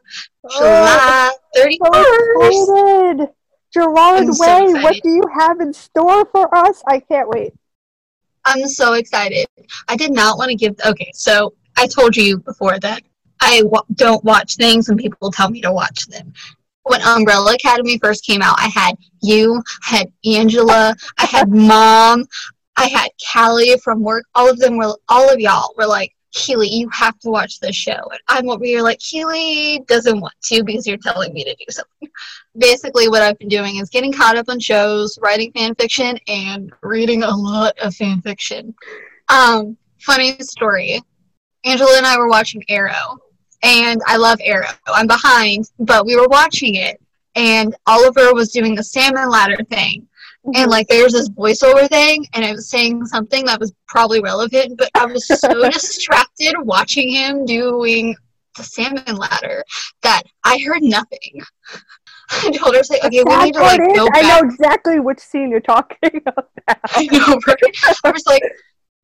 July 0.51 1.33
thirty 1.55 1.79
so 1.83 3.35
Gerard 3.73 4.19
I'm 4.19 4.33
so 4.33 4.65
Way, 4.65 4.83
what 4.83 4.97
do 5.03 5.09
you 5.09 5.23
have 5.39 5.61
in 5.61 5.73
store 5.73 6.25
for 6.27 6.53
us? 6.55 6.83
I 6.87 7.01
can't 7.01 7.29
wait. 7.29 7.53
I'm 8.45 8.67
so 8.67 8.95
excited. 8.95 9.47
I 9.89 9.97
did 9.97 10.13
not 10.13 10.39
want 10.39 10.51
to 10.51 10.57
give. 10.57 10.75
Okay, 10.85 11.11
so 11.15 11.55
I 11.77 11.87
told 11.87 12.17
you 12.17 12.39
before 12.39 12.79
that 12.81 13.03
I 13.41 13.61
w- 13.63 13.83
don't 13.95 14.25
watch 14.25 14.57
things 14.57 14.89
when 14.89 14.99
people 14.99 15.31
tell 15.31 15.51
me 15.51 15.61
to 15.63 15.73
watch 15.73 16.07
them. 16.07 16.33
When 16.85 17.03
Umbrella 17.03 17.55
Academy 17.55 17.99
first 17.99 18.25
came 18.25 18.43
out, 18.43 18.59
I 18.59 18.69
had 18.69 18.97
you, 19.23 19.63
I 19.91 19.97
had 19.97 20.13
Angela, 20.25 20.95
I 21.19 21.27
had 21.27 21.51
Mom, 21.51 22.27
I 22.77 22.87
had 22.87 23.11
Callie 23.33 23.77
from 23.79 24.03
work. 24.03 24.25
All 24.35 24.49
of 24.49 24.59
them 24.59 24.77
were, 24.77 24.97
all 25.09 25.33
of 25.33 25.39
y'all 25.41 25.75
were 25.77 25.87
like, 25.87 26.15
Keely, 26.33 26.69
you 26.69 26.89
have 26.91 27.19
to 27.21 27.29
watch 27.29 27.59
this 27.59 27.75
show. 27.75 27.91
And 28.11 28.21
I'm 28.29 28.49
over 28.49 28.65
here 28.65 28.83
like, 28.83 29.01
Keely 29.01 29.83
doesn't 29.89 30.21
want 30.21 30.35
to 30.45 30.63
because 30.63 30.87
you're 30.87 30.97
telling 30.97 31.33
me 31.33 31.45
to 31.45 31.55
do 31.55 31.65
something. 31.69 32.09
Basically, 32.57 33.09
what 33.09 33.23
I've 33.23 33.39
been 33.39 33.49
doing 33.49 33.77
is 33.77 33.91
getting 33.91 34.13
caught 34.13 34.37
up 34.37 34.49
on 34.49 34.61
shows, 34.61 35.19
writing 35.21 35.53
fan 35.53 35.75
fiction, 35.75 36.19
and 36.29 36.73
reading 36.83 37.25
a 37.25 37.37
lot 37.37 37.77
of 37.81 37.95
fan 37.95 38.21
fiction. 38.23 38.75
Um, 39.29 39.77
funny 39.99 40.39
story. 40.41 41.03
Angela 41.65 41.97
and 41.97 42.07
I 42.07 42.17
were 42.17 42.29
watching 42.29 42.65
Arrow, 42.69 43.19
and 43.63 44.01
I 44.07 44.17
love 44.17 44.41
Arrow. 44.43 44.69
I'm 44.87 45.07
behind, 45.07 45.71
but 45.79 46.07
we 46.07 46.17
were 46.17 46.29
watching 46.29 46.77
it, 46.77 47.01
and 47.35 47.75
Oliver 47.87 48.35
was 48.35 48.51
doing 48.51 48.75
the 48.75 48.85
salmon 48.85 49.29
ladder 49.29 49.63
thing. 49.71 50.07
Mm-hmm. 50.47 50.63
And 50.63 50.71
like 50.71 50.89
there 50.89 51.05
was 51.05 51.13
this 51.13 51.29
voiceover 51.29 51.89
thing, 51.89 52.27
and 52.35 52.45
I 52.45 52.53
was 52.53 52.69
saying 52.71 53.07
something 53.07 53.45
that 53.47 53.61
was 53.61 53.73
probably 53.87 54.21
relevant, 54.21 54.79
but 54.79 54.91
I 54.95 55.07
was 55.07 55.27
so 55.27 55.49
distracted 55.71 56.55
watching 56.59 57.11
him 57.11 57.45
doing 57.45 58.17
the 58.57 58.63
salmon 58.63 59.17
ladder 59.17 59.65
that 60.03 60.23
I 60.45 60.59
heard 60.59 60.83
nothing. 60.83 61.43
I 62.31 62.51
told 62.53 62.75
her, 62.75 62.81
I 62.81 62.85
like, 62.91 63.05
okay, 63.05 63.23
we 63.27 63.45
need 63.45 63.55
to 63.55 63.61
like 63.61 63.81
go 63.95 64.09
I 64.13 64.23
know 64.23 64.49
exactly 64.49 65.01
which 65.01 65.19
scene 65.19 65.51
you're 65.51 65.61
talking 65.61 65.99
about. 66.15 66.49
I 66.69 67.07
know, 67.07 67.41
right? 67.47 67.97
I 68.05 68.11
was 68.11 68.25
like, 68.27 68.43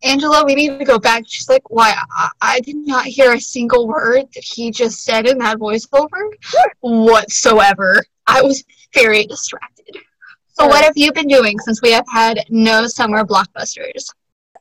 Angela, 0.07 0.45
we 0.45 0.55
need 0.55 0.79
to 0.79 0.85
go 0.85 0.99
back. 0.99 1.25
She's 1.27 1.49
like, 1.49 1.69
why? 1.71 1.95
I, 2.11 2.29
I 2.41 2.61
did 2.61 2.77
not 2.77 3.07
hear 3.07 3.33
a 3.35 3.41
single 3.41 3.87
word 3.87 4.27
that 4.35 4.45
he 4.45 4.71
just 4.71 5.05
said 5.05 5.27
in 5.27 5.39
that 5.39 5.59
voiceover 5.59 6.31
whatsoever. 6.81 8.03
I 8.27 8.43
was 8.43 8.65
very 8.95 9.27
distracted. 9.27 9.97
So, 10.59 10.67
what 10.67 10.85
have 10.85 10.97
you 10.97 11.13
been 11.13 11.29
doing 11.29 11.59
since 11.59 11.83
we 11.83 11.93
have 11.93 12.07
had 12.09 12.45
no 12.49 12.87
summer 12.87 13.25
blockbusters? 13.25 14.07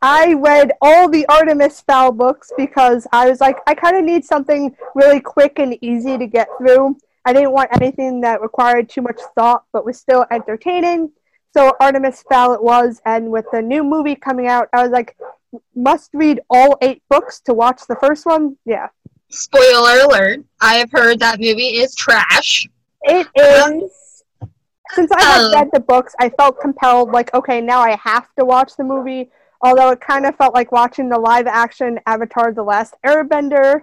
I 0.01 0.33
read 0.33 0.71
all 0.81 1.09
the 1.09 1.25
Artemis 1.27 1.81
Fowl 1.81 2.11
books 2.11 2.51
because 2.57 3.07
I 3.13 3.29
was 3.29 3.39
like, 3.39 3.57
I 3.65 3.73
kind 3.73 3.95
of 3.95 4.03
need 4.03 4.25
something 4.25 4.75
really 4.93 5.19
quick 5.19 5.57
and 5.57 5.77
easy 5.81 6.17
to 6.17 6.27
get 6.27 6.49
through. 6.57 6.97
I 7.25 7.33
didn't 7.33 7.53
want 7.53 7.71
anything 7.81 8.21
that 8.21 8.41
required 8.41 8.89
too 8.89 9.01
much 9.01 9.19
thought 9.35 9.63
but 9.73 9.85
was 9.85 9.97
still 9.97 10.25
entertaining. 10.31 11.11
So 11.55 11.71
Artemis 11.79 12.21
Fowl 12.29 12.53
it 12.53 12.61
was, 12.61 13.01
and 13.05 13.31
with 13.31 13.45
the 13.53 13.61
new 13.61 13.81
movie 13.83 14.15
coming 14.15 14.47
out, 14.47 14.67
I 14.73 14.83
was 14.83 14.91
like, 14.91 15.15
must 15.73 16.09
read 16.13 16.41
all 16.49 16.77
eight 16.81 17.01
books 17.09 17.39
to 17.45 17.53
watch 17.53 17.81
the 17.87 17.95
first 17.95 18.25
one. 18.25 18.57
Yeah, 18.65 18.89
Spoiler 19.29 20.01
alert, 20.05 20.39
I 20.59 20.75
have 20.75 20.91
heard 20.91 21.19
that 21.19 21.39
movie 21.39 21.77
is 21.77 21.95
trash. 21.95 22.67
it 23.03 23.27
is. 23.35 24.23
Since 24.91 25.11
I 25.13 25.21
had 25.23 25.41
Um, 25.45 25.53
read 25.53 25.69
the 25.71 25.79
books, 25.79 26.13
I 26.19 26.27
felt 26.29 26.59
compelled, 26.59 27.11
like, 27.11 27.33
okay, 27.33 27.61
now 27.61 27.79
I 27.79 27.95
have 28.03 28.27
to 28.37 28.43
watch 28.43 28.75
the 28.77 28.83
movie. 28.83 29.29
Although 29.61 29.89
it 29.91 30.01
kind 30.01 30.25
of 30.25 30.35
felt 30.35 30.53
like 30.53 30.71
watching 30.73 31.07
the 31.09 31.17
live 31.17 31.47
action 31.47 31.99
Avatar 32.05 32.51
The 32.51 32.63
Last 32.63 32.95
Airbender, 33.05 33.81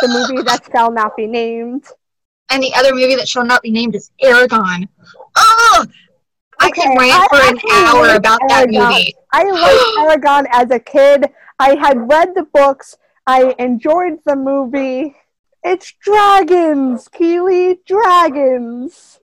the 0.00 0.08
movie 0.08 0.42
that 0.44 0.66
shall 0.74 0.90
not 0.90 1.14
be 1.16 1.26
named. 1.26 1.84
And 2.50 2.62
the 2.62 2.72
other 2.74 2.94
movie 2.94 3.16
that 3.16 3.28
shall 3.28 3.44
not 3.44 3.60
be 3.62 3.70
named 3.70 3.94
is 3.94 4.10
Eragon. 4.24 4.88
Oh! 5.36 5.84
I 6.58 6.70
could 6.70 6.88
rant 6.98 7.12
I 7.14 7.26
for 7.30 7.54
an 7.54 7.58
hour 7.72 8.16
about 8.16 8.40
that 8.48 8.68
Eragon. 8.68 8.90
movie. 8.90 9.14
I 9.32 9.44
liked 9.44 10.24
Eragon 10.24 10.46
as 10.50 10.70
a 10.70 10.78
kid. 10.78 11.30
I 11.58 11.74
had 11.76 12.08
read 12.08 12.34
the 12.34 12.44
books. 12.44 12.96
I 13.26 13.54
enjoyed 13.58 14.20
the 14.24 14.36
movie. 14.36 15.16
It's 15.62 15.92
dragons, 16.00 17.08
Keely, 17.08 17.80
dragons. 17.86 19.20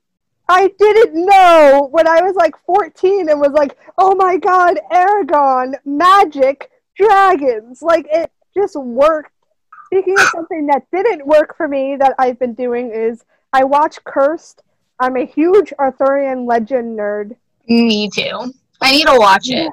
I 0.50 0.72
didn't 0.78 1.26
know 1.26 1.88
when 1.92 2.08
I 2.08 2.22
was 2.22 2.36
like 2.36 2.54
14 2.66 3.30
and 3.30 3.40
was 3.40 3.54
like, 3.54 3.78
oh 3.98 4.14
my 4.16 4.38
god, 4.38 4.78
Eragon, 4.92 5.76
magic, 5.86 6.70
dragons. 6.98 7.82
Like 7.82 8.08
it 8.12 8.30
just 8.54 8.76
worked. 8.76 9.32
Speaking 9.86 10.16
of 10.20 10.28
something 10.36 10.68
that 10.68 10.84
didn't 10.92 11.26
work 11.26 11.56
for 11.56 11.68
me 11.68 11.96
that 11.98 12.14
I've 12.20 12.40
been 12.40 12.54
doing 12.54 12.92
is 12.94 13.24
I 13.54 13.64
watch 13.64 14.04
Cursed. 14.04 14.62
I'm 15.00 15.16
a 15.18 15.26
huge 15.26 15.74
Arthurian 15.80 16.46
legend 16.46 16.98
nerd. 16.98 17.36
Me 17.68 18.10
too. 18.10 18.54
I 18.82 18.92
need 18.92 19.08
to 19.08 19.18
watch 19.18 19.50
it. 19.50 19.72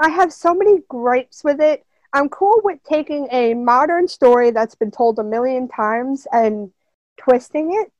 I 0.00 0.08
have 0.10 0.32
so 0.32 0.54
many 0.54 0.80
gripes 0.88 1.44
with 1.44 1.60
it. 1.60 1.84
I'm 2.12 2.28
cool 2.28 2.60
with 2.64 2.82
taking 2.82 3.28
a 3.30 3.54
modern 3.54 4.08
story 4.08 4.50
that's 4.50 4.74
been 4.74 4.90
told 4.90 5.18
a 5.18 5.24
million 5.24 5.68
times 5.68 6.26
and 6.32 6.70
twisting 7.18 7.74
it. 7.80 7.92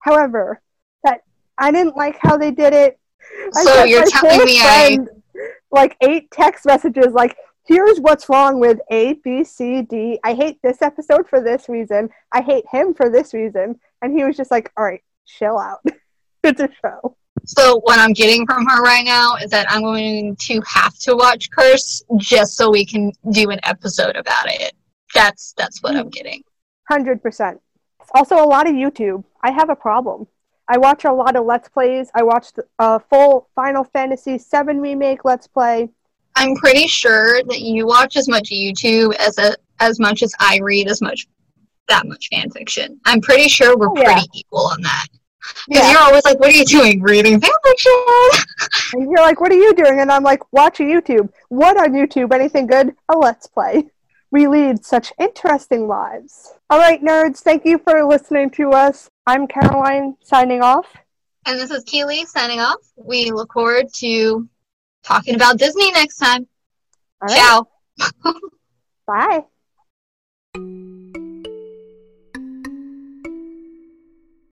However, 0.00 0.60
that 1.02 1.22
I 1.58 1.72
didn't 1.72 1.96
like 1.96 2.18
how 2.20 2.36
they 2.36 2.50
did 2.50 2.72
it. 2.72 2.98
I 3.56 3.62
So 3.64 3.84
you're 3.84 4.06
telling 4.06 4.44
me 4.44 4.60
I- 4.60 4.98
like 5.72 5.96
eight 6.00 6.30
text 6.30 6.64
messages 6.64 7.12
like 7.12 7.36
here's 7.66 7.98
what's 7.98 8.28
wrong 8.28 8.60
with 8.60 8.78
A, 8.90 9.14
B, 9.14 9.42
C, 9.42 9.82
D. 9.82 10.18
I 10.22 10.34
hate 10.34 10.58
this 10.62 10.80
episode 10.82 11.28
for 11.28 11.40
this 11.40 11.68
reason. 11.68 12.08
I 12.32 12.40
hate 12.40 12.64
him 12.70 12.94
for 12.94 13.10
this 13.10 13.34
reason. 13.34 13.80
And 14.02 14.16
he 14.16 14.24
was 14.24 14.36
just 14.36 14.50
like, 14.50 14.70
All 14.76 14.84
right, 14.84 15.02
chill 15.26 15.58
out. 15.58 15.84
it's 16.44 16.60
a 16.60 16.68
show. 16.82 17.16
So 17.44 17.80
what 17.84 17.98
I'm 17.98 18.12
getting 18.12 18.46
from 18.46 18.66
her 18.66 18.82
right 18.82 19.04
now 19.04 19.36
is 19.36 19.50
that 19.50 19.70
I'm 19.70 19.82
going 19.82 20.36
to 20.36 20.60
have 20.66 20.98
to 21.00 21.14
watch 21.14 21.50
Curse 21.50 22.02
just 22.16 22.56
so 22.56 22.70
we 22.70 22.84
can 22.84 23.12
do 23.30 23.50
an 23.50 23.60
episode 23.62 24.16
about 24.16 24.46
it. 24.46 24.72
That's 25.14 25.54
that's 25.56 25.82
what 25.82 25.96
I'm 25.96 26.08
getting. 26.08 26.42
Hundred 26.88 27.22
percent. 27.22 27.60
Also, 28.14 28.36
a 28.36 28.46
lot 28.46 28.68
of 28.68 28.74
YouTube. 28.74 29.24
I 29.42 29.52
have 29.52 29.70
a 29.70 29.76
problem. 29.76 30.26
I 30.68 30.78
watch 30.78 31.04
a 31.04 31.12
lot 31.12 31.36
of 31.36 31.44
Let's 31.44 31.68
Plays. 31.68 32.10
I 32.14 32.22
watched 32.22 32.58
a 32.78 32.98
full 32.98 33.48
Final 33.54 33.84
Fantasy 33.84 34.38
VII 34.38 34.78
remake 34.78 35.24
Let's 35.24 35.46
Play. 35.46 35.90
I'm 36.34 36.54
pretty 36.56 36.86
sure 36.86 37.42
that 37.44 37.60
you 37.60 37.86
watch 37.86 38.16
as 38.16 38.28
much 38.28 38.50
YouTube 38.50 39.14
as 39.16 39.38
a, 39.38 39.54
as 39.80 40.00
much 40.00 40.22
as 40.22 40.34
I 40.40 40.58
read 40.62 40.88
as 40.88 41.00
much 41.00 41.26
that 41.88 42.06
much 42.06 42.28
fan 42.30 42.50
fiction. 42.50 43.00
I'm 43.04 43.20
pretty 43.20 43.48
sure 43.48 43.76
we're 43.76 43.88
Oh, 43.90 43.94
yeah. 43.96 44.12
pretty 44.14 44.28
equal 44.34 44.66
on 44.66 44.82
that. 44.82 45.06
Because 45.68 45.82
Yeah. 45.84 45.92
you're 45.92 46.00
always 46.00 46.24
like, 46.24 46.38
"What 46.40 46.48
are 46.48 46.56
you 46.56 46.64
doing? 46.64 47.00
Reading 47.02 47.40
fan 47.40 47.50
fiction?" 47.64 47.92
And 48.94 49.02
you're 49.10 49.20
like, 49.20 49.40
what 49.40 49.52
are 49.52 49.56
you 49.56 49.74
doing? 49.74 50.00
And 50.00 50.10
I'm 50.10 50.22
like, 50.22 50.40
watching 50.52 50.88
YouTube. 50.88 51.28
What 51.48 51.76
on 51.76 51.92
YouTube? 51.92 52.32
Anything 52.32 52.66
good? 52.66 52.94
A 53.08 53.16
Let's 53.16 53.46
Play. 53.46 53.88
We 54.32 54.46
lead 54.48 54.84
such 54.84 55.12
interesting 55.20 55.86
lives. 55.88 56.52
All 56.70 56.78
right, 56.78 57.00
nerds, 57.02 57.38
thank 57.38 57.64
you 57.64 57.78
for 57.78 58.04
listening 58.04 58.50
to 58.50 58.70
us. 58.70 59.08
I'm 59.26 59.46
Caroline 59.46 60.16
signing 60.22 60.62
off. 60.62 60.86
And 61.46 61.58
this 61.60 61.70
is 61.70 61.84
Keely 61.84 62.24
signing 62.26 62.58
off. 62.60 62.78
We 62.96 63.30
look 63.30 63.52
forward 63.52 63.86
to 63.94 64.48
talking 65.04 65.36
about 65.36 65.58
Disney 65.58 65.90
next 65.92 66.16
time. 66.18 66.46
All 67.22 67.28
right, 67.28 67.38
Ciao. 67.38 67.68
bye. 70.54 70.95